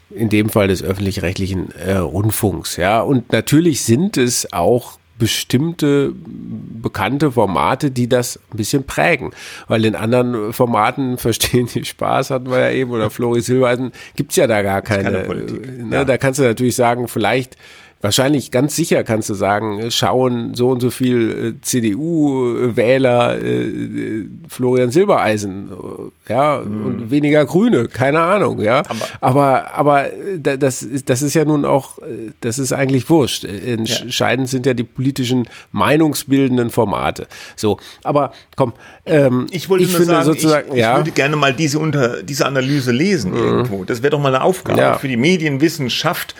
[0.10, 3.01] in dem Fall des öffentlich-rechtlichen äh, Rundfunks, ja.
[3.01, 9.32] Und natürlich sind es auch bestimmte bekannte Formate, die das ein bisschen prägen.
[9.68, 14.36] Weil in anderen Formaten verstehen die Spaß, hatten wir ja eben, oder Flori Silbereisen, gibt's
[14.36, 15.24] ja da gar keine.
[15.24, 15.43] keine
[15.84, 16.05] ne, ja.
[16.05, 17.57] Da kannst du natürlich sagen, vielleicht
[18.01, 24.29] wahrscheinlich ganz sicher kannst du sagen, schauen so und so viel äh, CDU-Wähler äh, äh,
[24.47, 26.85] Florian Silbereisen, äh, ja, mhm.
[26.85, 28.83] und weniger Grüne, keine Ahnung, ja.
[29.21, 30.05] Aber, aber, aber
[30.37, 31.97] das, ist, das ist ja nun auch,
[32.41, 33.43] das ist eigentlich wurscht.
[33.43, 34.51] Entscheidend ja.
[34.51, 37.27] sind ja die politischen meinungsbildenden Formate.
[37.55, 38.73] So, aber komm,
[39.05, 42.45] ähm, ich wollte ich nur sagen, sozusagen, ich, ich würde gerne mal diese unter diese
[42.45, 43.37] Analyse lesen mhm.
[43.37, 43.83] irgendwo.
[43.85, 44.97] Das wäre doch mal eine Aufgabe ja.
[44.97, 46.35] für die Medienwissenschaft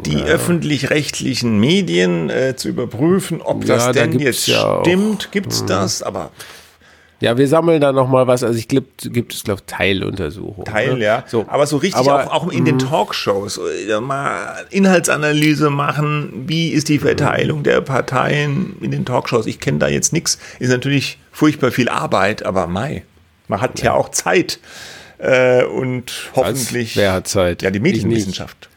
[0.00, 0.24] die ja.
[0.24, 5.32] öffentlich-rechtlichen Medien äh, zu überprüfen, ob das ja, denn da jetzt ja stimmt.
[5.32, 5.66] Gibt es mhm.
[5.66, 6.02] das?
[6.02, 6.30] Aber
[7.20, 8.44] ja, wir sammeln da noch mal was.
[8.44, 10.64] Also ich glaube, gibt es glaube Teiluntersuchungen.
[10.64, 11.04] Teil, ne?
[11.04, 11.24] ja.
[11.26, 11.44] So.
[11.48, 12.80] Aber so richtig aber, auch, auch in den mhm.
[12.80, 16.44] Talkshows äh, mal Inhaltsanalyse machen.
[16.46, 19.46] Wie ist die Verteilung der Parteien in den Talkshows?
[19.46, 20.38] Ich kenne da jetzt nichts.
[20.60, 23.02] Ist natürlich furchtbar viel Arbeit, aber Mai,
[23.48, 24.60] man hat ja, ja auch Zeit.
[25.18, 26.96] Äh, und hoffentlich.
[26.96, 27.62] Wer hat Zeit?
[27.62, 28.68] Ja, die Medienwissenschaft.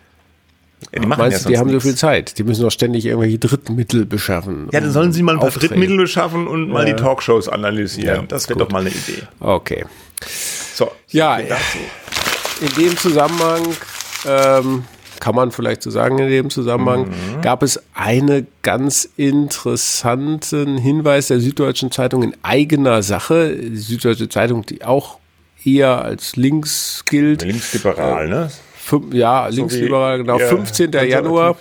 [0.94, 1.84] Ja, die machen Meinst ja die haben nichts.
[1.84, 2.38] so viel Zeit?
[2.38, 4.68] Die müssen doch ständig irgendwelche Drittmittel beschaffen.
[4.72, 5.70] Ja, dann sollen sie mal ein paar Aufträge.
[5.70, 8.22] Drittmittel beschaffen und mal die Talkshows analysieren.
[8.22, 9.24] Ja, das wäre doch mal eine Idee.
[9.40, 9.86] Okay.
[10.74, 10.92] So.
[11.10, 11.48] Ja, in
[12.78, 13.68] dem Zusammenhang
[14.28, 14.84] ähm,
[15.22, 17.42] kann man vielleicht so sagen, in dem Zusammenhang mhm.
[17.42, 23.56] gab es einen ganz interessanten Hinweis der Süddeutschen Zeitung in eigener Sache.
[23.56, 25.20] Die Süddeutsche Zeitung, die auch
[25.64, 27.44] eher als links gilt.
[27.44, 28.50] Linksliberal, ne?
[29.12, 30.92] Ja, linksliberal, genau, 15.
[30.92, 31.58] Januar.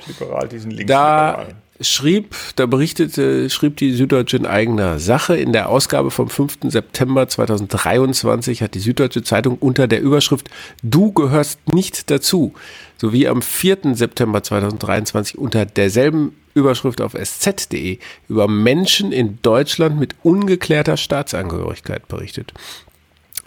[0.86, 1.46] Da
[1.80, 5.36] schrieb, da berichtete, schrieb die Süddeutsche in eigener Sache.
[5.36, 6.58] In der Ausgabe vom 5.
[6.64, 10.50] September 2023 hat die Süddeutsche Zeitung unter der Überschrift
[10.82, 12.52] Du gehörst nicht dazu
[12.98, 13.94] sowie am 4.
[13.94, 22.52] September 2023 unter derselben Überschrift auf sz.de über Menschen in Deutschland mit ungeklärter Staatsangehörigkeit berichtet.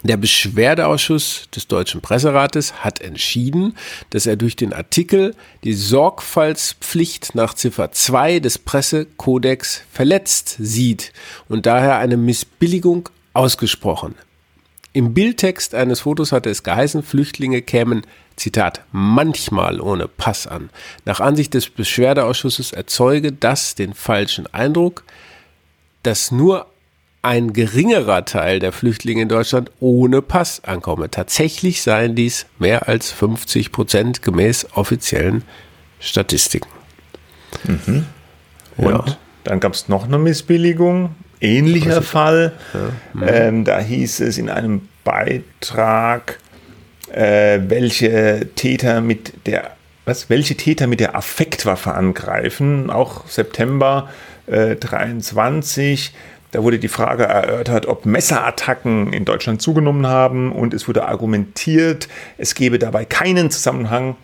[0.04, 3.74] Der Beschwerdeausschuss des Deutschen Presserates hat entschieden,
[4.10, 5.34] dass er durch den Artikel
[5.64, 11.14] die Sorgfaltspflicht nach Ziffer 2 des Pressekodex verletzt sieht
[11.48, 14.14] und daher eine Missbilligung ausgesprochen.
[14.92, 18.02] Im Bildtext eines Fotos hatte es geheißen, Flüchtlinge kämen,
[18.36, 20.68] Zitat, manchmal ohne Pass an.
[21.06, 25.02] Nach Ansicht des Beschwerdeausschusses erzeuge das den falschen Eindruck,
[26.02, 26.66] dass nur
[27.24, 31.10] ein geringerer Teil der Flüchtlinge in Deutschland ohne Pass ankomme.
[31.10, 35.42] Tatsächlich seien dies mehr als 50 Prozent gemäß offiziellen
[36.00, 36.68] Statistiken.
[37.64, 38.04] Mhm.
[38.76, 39.04] Und ja.
[39.44, 42.52] dann gab es noch eine Missbilligung, ähnlicher Fall.
[42.74, 42.80] Ja.
[43.14, 43.22] Mhm.
[43.26, 46.38] Ähm, da hieß es in einem Beitrag,
[47.10, 49.70] äh, welche Täter mit der
[50.04, 54.10] was, welche Täter mit der Affektwaffe angreifen, auch September
[54.46, 56.12] äh, 23
[56.54, 62.06] da wurde die Frage erörtert, ob Messerattacken in Deutschland zugenommen haben und es wurde argumentiert,
[62.38, 64.16] es gebe dabei keinen Zusammenhang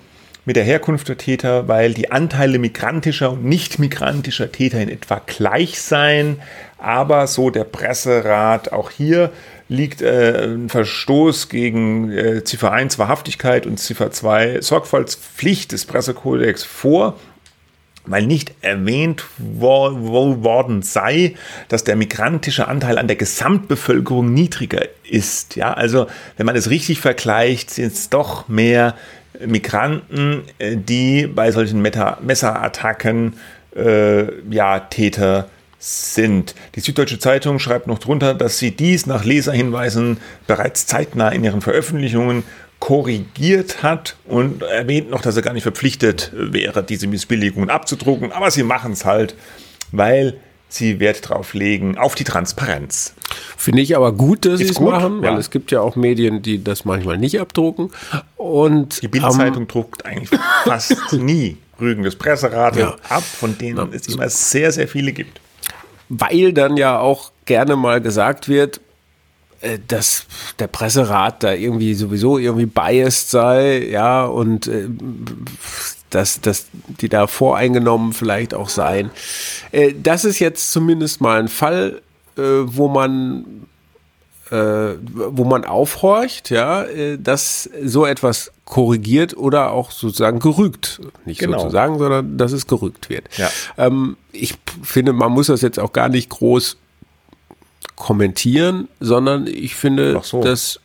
[0.45, 5.21] mit der Herkunft der Täter, weil die Anteile migrantischer und nicht migrantischer Täter in etwa
[5.27, 6.41] gleich seien.
[6.79, 9.33] Aber so der Presserat, auch hier
[9.69, 16.63] liegt äh, ein Verstoß gegen äh, Ziffer 1 Wahrhaftigkeit und Ziffer 2 Sorgfaltspflicht des Pressekodex
[16.63, 17.19] vor
[18.07, 21.35] weil nicht erwähnt wo, wo worden sei,
[21.69, 25.57] dass der migrantische Anteil an der Gesamtbevölkerung niedriger ist.
[25.57, 28.95] Ja, also wenn man es richtig vergleicht, sind es doch mehr
[29.47, 33.35] Migranten, äh, die bei solchen Meta Messerattacken
[33.77, 35.49] äh, ja, Täter
[35.79, 36.55] sind.
[36.75, 41.63] Die Süddeutsche Zeitung schreibt noch drunter, dass sie dies nach Leserhinweisen bereits zeitnah in ihren
[41.63, 42.43] Veröffentlichungen
[42.81, 48.33] korrigiert hat und erwähnt noch, dass er gar nicht verpflichtet wäre, diese Missbilligungen abzudrucken.
[48.33, 49.37] Aber sie machen es halt,
[49.93, 53.15] weil sie Wert drauf legen, auf die Transparenz.
[53.57, 55.39] Finde ich aber gut, dass sie es machen, weil ja.
[55.39, 57.91] es gibt ja auch Medien, die das manchmal nicht abdrucken.
[58.37, 60.31] Und die Bildzeitung ähm, druckt eigentlich
[60.65, 62.97] fast nie Rügen des Presserate ja.
[63.09, 63.89] ab, von denen ja.
[63.93, 65.41] es immer sehr, sehr viele gibt.
[66.09, 68.81] Weil dann ja auch gerne mal gesagt wird,
[69.87, 70.27] dass
[70.59, 74.89] der Presserat da irgendwie sowieso irgendwie biased sei, ja, und äh,
[76.11, 79.11] dass, dass die da voreingenommen vielleicht auch seien.
[79.73, 82.03] Äh, das ist jetzt zumindest mal ein Fall,
[82.37, 83.67] äh, wo man
[84.51, 91.01] äh, wo man aufhorcht, ja, äh, dass so etwas korrigiert oder auch sozusagen gerügt.
[91.25, 91.59] Nicht genau.
[91.59, 93.29] sozusagen, sondern dass es gerügt wird.
[93.37, 93.49] Ja.
[93.79, 96.77] Ähm, ich finde, man muss das jetzt auch gar nicht groß
[98.01, 100.43] kommentieren, sondern ich finde, so.
[100.43, 100.81] dass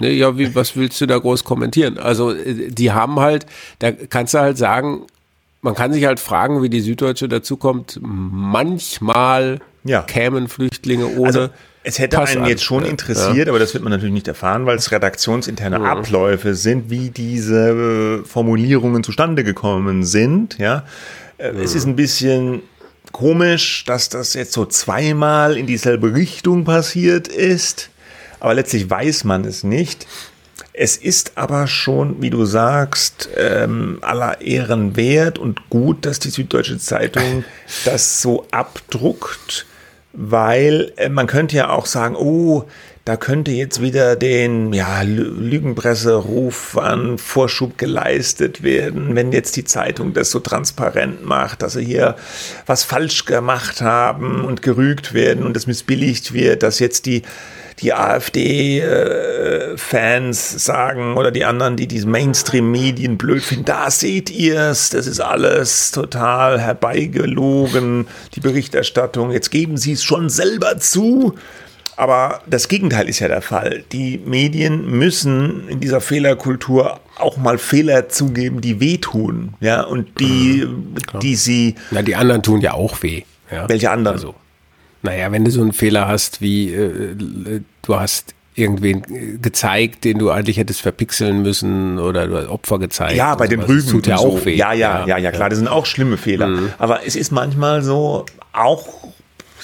[0.00, 1.98] Ne, ja, wie, was willst du da groß kommentieren?
[1.98, 3.46] Also, äh, die haben halt,
[3.78, 5.06] da kannst du halt sagen,
[5.62, 7.98] man kann sich halt fragen, wie die Süddeutsche dazu kommt.
[8.02, 10.02] Manchmal ja.
[10.02, 11.26] kämen Flüchtlinge ohne.
[11.26, 11.48] Also,
[11.82, 12.48] es hätte Pass einen an.
[12.48, 13.52] jetzt schon interessiert, ja.
[13.52, 15.84] aber das wird man natürlich nicht erfahren, weil es redaktionsinterne ja.
[15.84, 20.58] Abläufe sind, wie diese äh, Formulierungen zustande gekommen sind.
[20.58, 20.84] Ja,
[21.38, 22.62] äh, es ist ein bisschen
[23.16, 27.88] komisch, dass das jetzt so zweimal in dieselbe Richtung passiert ist,
[28.40, 30.06] aber letztlich weiß man es nicht.
[30.74, 36.28] Es ist aber schon, wie du sagst, ähm, aller Ehren wert und gut, dass die
[36.28, 37.42] Süddeutsche Zeitung
[37.86, 39.64] das so abdruckt,
[40.12, 42.64] weil äh, man könnte ja auch sagen, oh,
[43.06, 50.12] da könnte jetzt wieder den ja, Lügenpresseruf an Vorschub geleistet werden, wenn jetzt die Zeitung
[50.12, 52.16] das so transparent macht, dass sie hier
[52.66, 57.22] was falsch gemacht haben und gerügt werden und das missbilligt wird, dass jetzt die
[57.78, 58.94] die AfD-Fans
[60.54, 65.06] äh, sagen oder die anderen, die diese Mainstream-Medien blöd finden, da seht ihr es, das
[65.06, 71.34] ist alles total herbeigelogen, die Berichterstattung, jetzt geben sie es schon selber zu.
[71.96, 73.84] Aber das Gegenteil ist ja der Fall.
[73.92, 80.66] Die Medien müssen in dieser Fehlerkultur auch mal Fehler zugeben, die wehtun, ja, und die,
[80.66, 81.74] mhm, die sie.
[81.90, 83.22] Na, die anderen tun ja auch weh.
[83.50, 83.68] Ja?
[83.68, 84.16] Welche anderen?
[84.16, 84.34] Also,
[85.02, 90.30] naja, wenn du so einen Fehler hast, wie äh, du hast irgendwen gezeigt, den du
[90.30, 93.14] eigentlich hättest verpixeln müssen oder du hast Opfer gezeigt.
[93.14, 93.86] Ja, bei den Rügen.
[93.86, 94.54] Tut ja auch weh.
[94.54, 96.48] Ja, ja, ja, ja, klar, das sind auch schlimme Fehler.
[96.48, 96.72] Mhm.
[96.78, 98.86] Aber es ist manchmal so, auch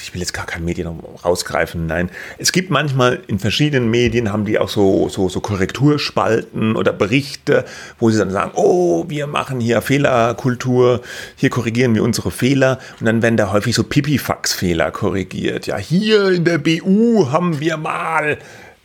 [0.03, 0.87] ich will jetzt gar kein Medien
[1.23, 2.09] rausgreifen, nein.
[2.37, 7.65] Es gibt manchmal in verschiedenen Medien haben die auch so, so, so Korrekturspalten oder Berichte,
[7.99, 11.01] wo sie dann sagen, oh, wir machen hier Fehlerkultur,
[11.35, 15.67] hier korrigieren wir unsere Fehler und dann werden da häufig so Pipifax-Fehler korrigiert.
[15.67, 18.37] Ja, hier in der BU haben wir mal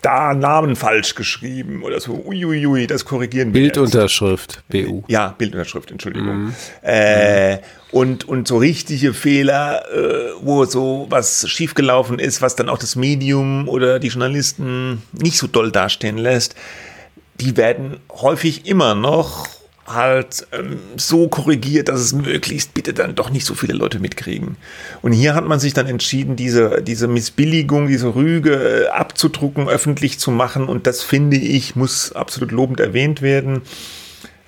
[0.02, 2.22] da Namen falsch geschrieben oder so.
[2.24, 3.62] Uiuiui, das korrigieren wir.
[3.62, 4.62] Bildunterschrift.
[4.68, 5.02] BU.
[5.08, 6.46] Ja, Bildunterschrift, Entschuldigung.
[6.46, 6.54] Mhm.
[6.82, 7.58] Äh,
[7.90, 12.96] und, und so richtige Fehler, äh, wo so was schiefgelaufen ist, was dann auch das
[12.96, 16.54] Medium oder die Journalisten nicht so doll dastehen lässt,
[17.40, 19.46] die werden häufig immer noch
[19.94, 24.56] halt ähm, so korrigiert, dass es möglichst bitte dann doch nicht so viele Leute mitkriegen.
[25.02, 30.18] Und hier hat man sich dann entschieden, diese, diese Missbilligung, diese Rüge äh, abzudrucken, öffentlich
[30.18, 30.68] zu machen.
[30.68, 33.62] Und das finde ich, muss absolut lobend erwähnt werden.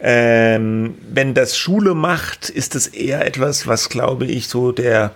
[0.02, 5.12] Ähm, wenn das Schule macht, ist es eher etwas, was, glaube ich, so der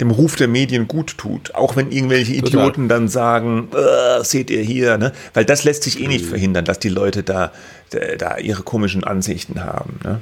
[0.00, 1.54] dem Ruf der Medien gut tut.
[1.54, 2.88] Auch wenn irgendwelche Idioten Total.
[2.88, 5.12] dann sagen, äh, seht ihr hier, ne?
[5.34, 6.30] Weil das lässt sich eh nicht mhm.
[6.30, 7.52] verhindern, dass die Leute da,
[8.18, 10.00] da ihre komischen Ansichten haben.
[10.04, 10.20] Ne?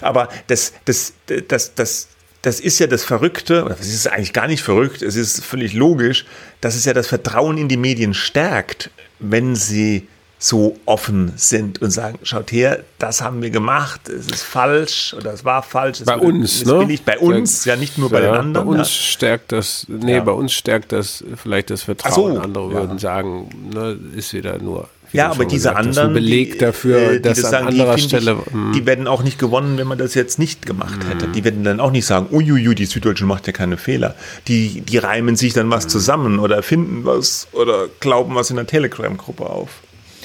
[0.00, 1.12] Aber das, das,
[1.48, 2.08] das, das,
[2.42, 5.72] das ist ja das Verrückte, oder das ist eigentlich gar nicht verrückt, es ist völlig
[5.72, 6.26] logisch,
[6.60, 10.08] dass es ja das Vertrauen in die Medien stärkt, wenn sie
[10.38, 15.32] so offen sind und sagen, schaut her, das haben wir gemacht, es ist falsch oder
[15.32, 16.02] es war falsch.
[16.04, 16.98] bei uns, ne?
[17.04, 18.66] Bei uns, ja, nicht nur bei ja, den anderen.
[18.66, 19.12] Bei uns ja.
[19.12, 20.22] stärkt das, nee, ja.
[20.22, 22.34] bei uns stärkt das vielleicht das Vertrauen.
[22.34, 26.58] So, Andere würden sagen, ne, ist wieder nur ja, aber diese gesagt, anderen, Beleg die,
[26.58, 28.72] dafür, die dass das an sagen, anderer die, Stelle, ich, hm.
[28.72, 31.08] die werden auch nicht gewonnen, wenn man das jetzt nicht gemacht mm.
[31.08, 31.28] hätte.
[31.28, 34.14] Die werden dann auch nicht sagen, uiuiui, die Süddeutsche macht ja keine Fehler.
[34.48, 35.88] Die, die reimen sich dann was mm.
[35.88, 39.70] zusammen oder finden was oder glauben was in der Telegram-Gruppe auf.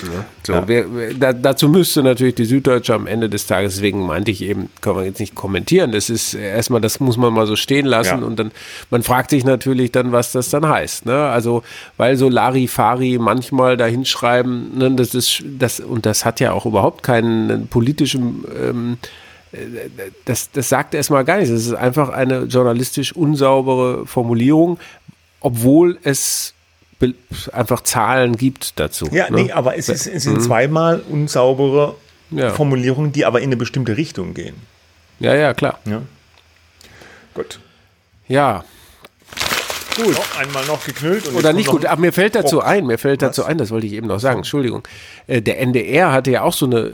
[0.04, 0.26] Ja.
[0.44, 0.68] So, ja.
[0.68, 4.70] Wer, da, dazu müsste natürlich die Süddeutsche am Ende des Tages, deswegen meinte ich eben,
[4.82, 5.92] kann man jetzt nicht kommentieren.
[5.92, 8.26] Das ist erstmal, das muss man mal so stehen lassen ja.
[8.26, 8.52] und dann,
[8.90, 11.06] man fragt sich natürlich dann, was das dann heißt.
[11.06, 11.28] Ne?
[11.28, 11.64] Also,
[11.98, 16.66] weil so Larifari manchmal da hinschreiben, ne, das ist, das, und das hat ja auch
[16.66, 18.98] überhaupt keinen politischen, ähm,
[20.26, 21.52] das, das sagt erstmal gar nichts.
[21.52, 24.80] Das ist einfach eine journalistisch unsaubere Formulierung,
[25.42, 26.54] obwohl es
[27.52, 29.08] einfach Zahlen gibt dazu.
[29.12, 29.44] Ja, ne?
[29.44, 30.42] nee, aber es, ist, es sind mhm.
[30.42, 31.96] zweimal unsaubere
[32.32, 32.52] ja.
[32.52, 34.56] Formulierungen, die aber in eine bestimmte Richtung gehen.
[35.20, 35.80] Ja, ja, klar.
[35.86, 36.02] Ja.
[37.34, 37.60] Gut.
[38.28, 38.64] Ja.
[39.96, 40.16] Gut.
[40.16, 41.34] Noch einmal noch geknüllt.
[41.34, 41.86] Oder nicht gut.
[41.86, 42.62] Aber mir fällt dazu oh.
[42.62, 44.88] ein, mir fällt dazu ein, das wollte ich eben noch sagen, Entschuldigung.
[45.28, 46.94] Äh, der NDR hatte ja auch so eine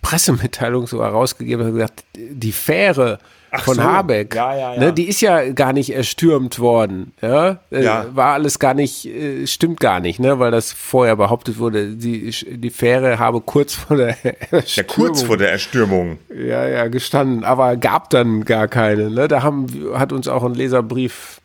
[0.00, 3.18] Pressemitteilung so herausgegeben und gesagt, die Fähre
[3.54, 3.82] Ach von so.
[3.82, 4.80] Habeck, ja, ja, ja.
[4.80, 7.12] Ne, die ist ja gar nicht erstürmt worden.
[7.20, 7.58] Ja?
[7.70, 8.06] Äh, ja.
[8.14, 10.38] War alles gar nicht, äh, stimmt gar nicht, ne?
[10.38, 14.64] weil das vorher behauptet wurde, die, die Fähre habe kurz vor der Erstürmung.
[14.74, 16.18] Ja, kurz vor der Erstürmung.
[16.34, 19.10] Ja, ja, gestanden, aber gab dann gar keine.
[19.10, 19.28] Ne?
[19.28, 21.41] Da haben, hat uns auch ein Leserbrief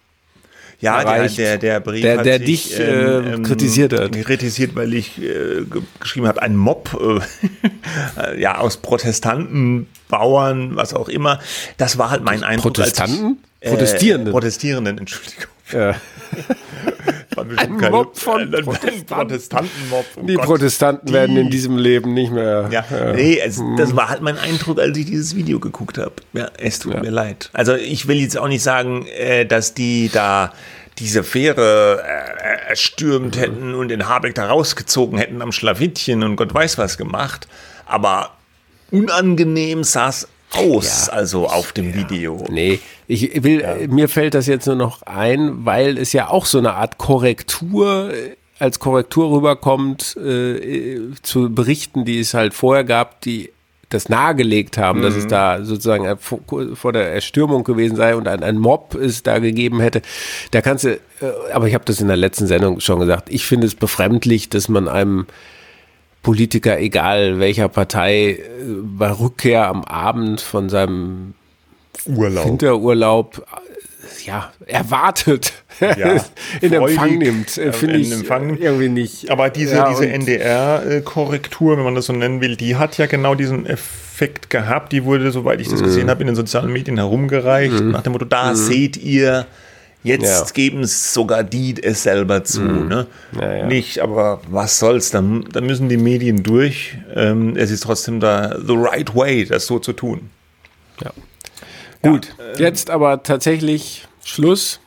[0.79, 4.11] ja, der, der, der Brief der, der sich, dich äh, ähm, kritisiert hat.
[4.11, 5.63] Kritisiert, weil ich äh,
[5.99, 6.95] geschrieben habe, ein Mob
[8.21, 11.39] äh, ja, aus Protestanten, Bauern, was auch immer.
[11.77, 12.75] Das war halt mein Eindruck.
[12.75, 13.37] Protestanten?
[13.59, 14.31] Ich, äh, Protestierenden.
[14.31, 15.47] Protestierenden, Entschuldigung.
[15.71, 15.95] Ja.
[17.37, 18.65] ein Mob von ein
[19.05, 20.05] Protestantenmob.
[20.15, 20.45] Oh die Gott.
[20.45, 21.13] Protestanten die.
[21.13, 22.69] werden in diesem Leben nicht mehr.
[22.71, 23.13] Ja, ja.
[23.13, 23.75] nee, es, hm.
[23.77, 26.13] das war halt mein Eindruck, als ich dieses Video geguckt habe.
[26.33, 27.01] Ja, es tut ja.
[27.01, 27.49] mir leid.
[27.53, 30.53] Also ich will jetzt auch nicht sagen, äh, dass die da
[30.99, 33.39] diese Fähre äh, erstürmt mhm.
[33.39, 37.47] hätten und den Habeck da rausgezogen hätten am Schlawittchen und Gott weiß was gemacht.
[37.85, 38.31] Aber
[38.91, 41.95] unangenehm sah es aus, ja, also auf dem ja.
[41.95, 42.45] Video.
[42.49, 43.75] Nee, ich will, ja.
[43.87, 48.11] mir fällt das jetzt nur noch ein, weil es ja auch so eine Art Korrektur
[48.59, 53.51] als Korrektur rüberkommt äh, zu Berichten, die es halt vorher gab, die
[53.89, 55.03] das nahegelegt haben, mhm.
[55.03, 55.29] dass es mhm.
[55.29, 60.01] da sozusagen vor der Erstürmung gewesen sei und ein, ein Mob es da gegeben hätte.
[60.51, 60.99] Da kannst du, äh,
[61.53, 64.67] aber ich habe das in der letzten Sendung schon gesagt, ich finde es befremdlich, dass
[64.67, 65.27] man einem
[66.27, 68.37] Politiker, egal welcher Partei, äh,
[68.81, 71.35] bei Rückkehr am Abend von seinem
[72.05, 72.45] Urlaub.
[72.45, 73.47] Winterurlaub
[74.25, 76.17] ja, erwartet ja,
[76.61, 78.57] in Empfang nimmt, äh, finde ich Empfang.
[78.57, 79.31] irgendwie nicht.
[79.31, 83.33] Aber diese, ja, diese NDR-Korrektur, wenn man das so nennen will, die hat ja genau
[83.33, 84.91] diesen Effekt gehabt.
[84.91, 86.09] Die wurde, soweit ich das gesehen mhm.
[86.09, 87.91] habe, in den sozialen Medien herumgereicht, mhm.
[87.91, 88.55] nach dem Motto, da mhm.
[88.55, 89.45] seht ihr,
[90.07, 90.53] Jetzt ja.
[90.53, 92.61] geben es sogar die es selber zu.
[92.61, 92.87] Mhm.
[92.87, 93.07] Ne?
[93.39, 93.65] Ja, ja.
[93.65, 96.97] Nicht, aber was soll's, dann, dann müssen die Medien durch.
[97.13, 100.29] Ähm, es ist trotzdem da the right way, das so zu tun.
[101.03, 101.11] Ja.
[102.01, 104.79] Gut, ähm, jetzt aber tatsächlich Schluss.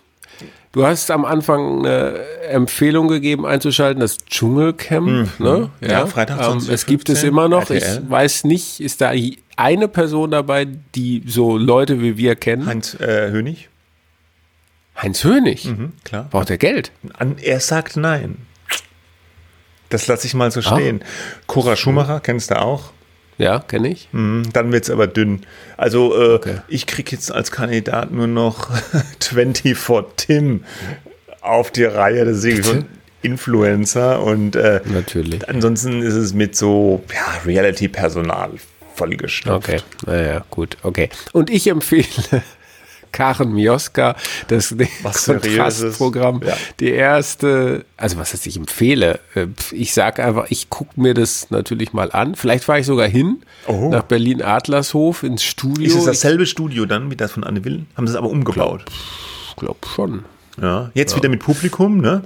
[0.73, 5.07] Du hast am Anfang eine Empfehlung gegeben, einzuschalten, das Dschungelcamp.
[5.07, 5.29] Mhm.
[5.39, 5.71] Ne?
[5.81, 6.41] Ja, ja Freitag.
[6.49, 7.71] Ähm, es gibt es immer noch.
[7.71, 8.03] RTL.
[8.05, 9.13] Ich weiß nicht, ist da
[9.57, 12.67] eine Person dabei, die so Leute wie wir kennen?
[12.67, 13.70] Heinz äh, Hönig.
[15.03, 15.65] Heinz Hönig?
[15.65, 16.29] Mhm, klar.
[16.31, 16.93] Braucht er Geld?
[17.43, 18.47] Er sagt nein.
[19.89, 20.77] Das lasse ich mal so ah.
[20.77, 21.03] stehen.
[21.47, 22.93] Cora Schumacher, kennst du auch?
[23.39, 24.11] Ja, kenne ich.
[24.13, 25.47] Mhm, dann wird es aber dünn.
[25.79, 26.57] Also äh, okay.
[26.69, 28.71] ich kriege jetzt als Kandidat nur noch
[29.21, 30.65] 24 Tim
[31.41, 32.27] auf die Reihe.
[32.27, 32.85] Das ist schon
[33.23, 35.49] Influencer und äh, natürlich.
[35.49, 38.51] Ansonsten ist es mit so ja, Reality-Personal
[38.95, 39.69] vollgestopft.
[39.69, 41.09] Okay, naja, gut, okay.
[41.33, 42.05] Und ich empfehle
[43.13, 44.17] Karen Mioska,
[44.49, 44.75] das
[45.25, 46.43] Kontrastprogramm.
[46.47, 46.57] Ja.
[46.81, 51.51] Die erste, also was heißt, ich empfehle, äh, ich sage einfach, ich gucke mir das
[51.51, 52.35] natürlich mal an.
[52.35, 53.89] Vielleicht fahre ich sogar hin oh.
[53.91, 55.87] nach Berlin-Adlershof ins Studio.
[55.87, 57.87] Ist es dasselbe Studio dann wie das von Anne Will?
[57.97, 58.85] Haben sie es aber umgebaut?
[59.49, 60.25] Ich glaube schon.
[60.61, 61.19] Ja, jetzt ja.
[61.19, 62.23] wieder mit Publikum, ne?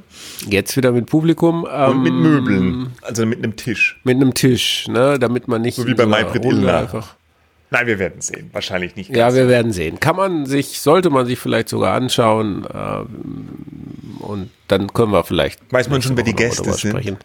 [0.49, 1.67] Jetzt wieder mit Publikum.
[1.71, 4.01] Ähm, Und mit Möbeln, also mit einem Tisch.
[4.03, 5.19] Mit einem Tisch, ne?
[5.19, 7.15] Damit man nicht so wie bei Illner einfach
[7.75, 8.51] Nein, wir werden sehen.
[8.53, 9.11] Wahrscheinlich nicht.
[9.11, 9.99] Ja, wir werden sehen.
[9.99, 12.65] Kann man sich, sollte man sich vielleicht sogar anschauen.
[12.73, 15.61] Äh, und dann können wir vielleicht.
[15.73, 16.93] Weiß man schon, wer die Gäste sind?
[16.93, 17.19] Sprechen.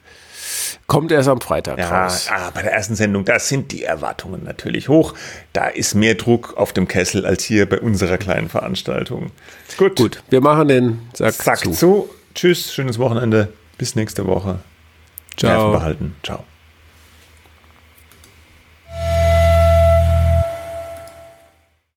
[0.88, 2.30] Kommt erst am Freitag ja, raus.
[2.32, 5.14] Ah, bei der ersten Sendung, da sind die Erwartungen natürlich hoch.
[5.54, 9.30] Da ist mehr Druck auf dem Kessel als hier bei unserer kleinen Veranstaltung.
[9.78, 9.97] Gut.
[9.97, 11.72] Gut, wir machen den Sack, Sack zu.
[11.74, 12.10] zu.
[12.34, 13.54] Tschüss, schönes Wochenende.
[13.78, 14.60] Bis nächste Woche.
[15.38, 15.52] Ciao.
[15.52, 16.16] Nerven behalten.
[16.24, 16.43] Ciao.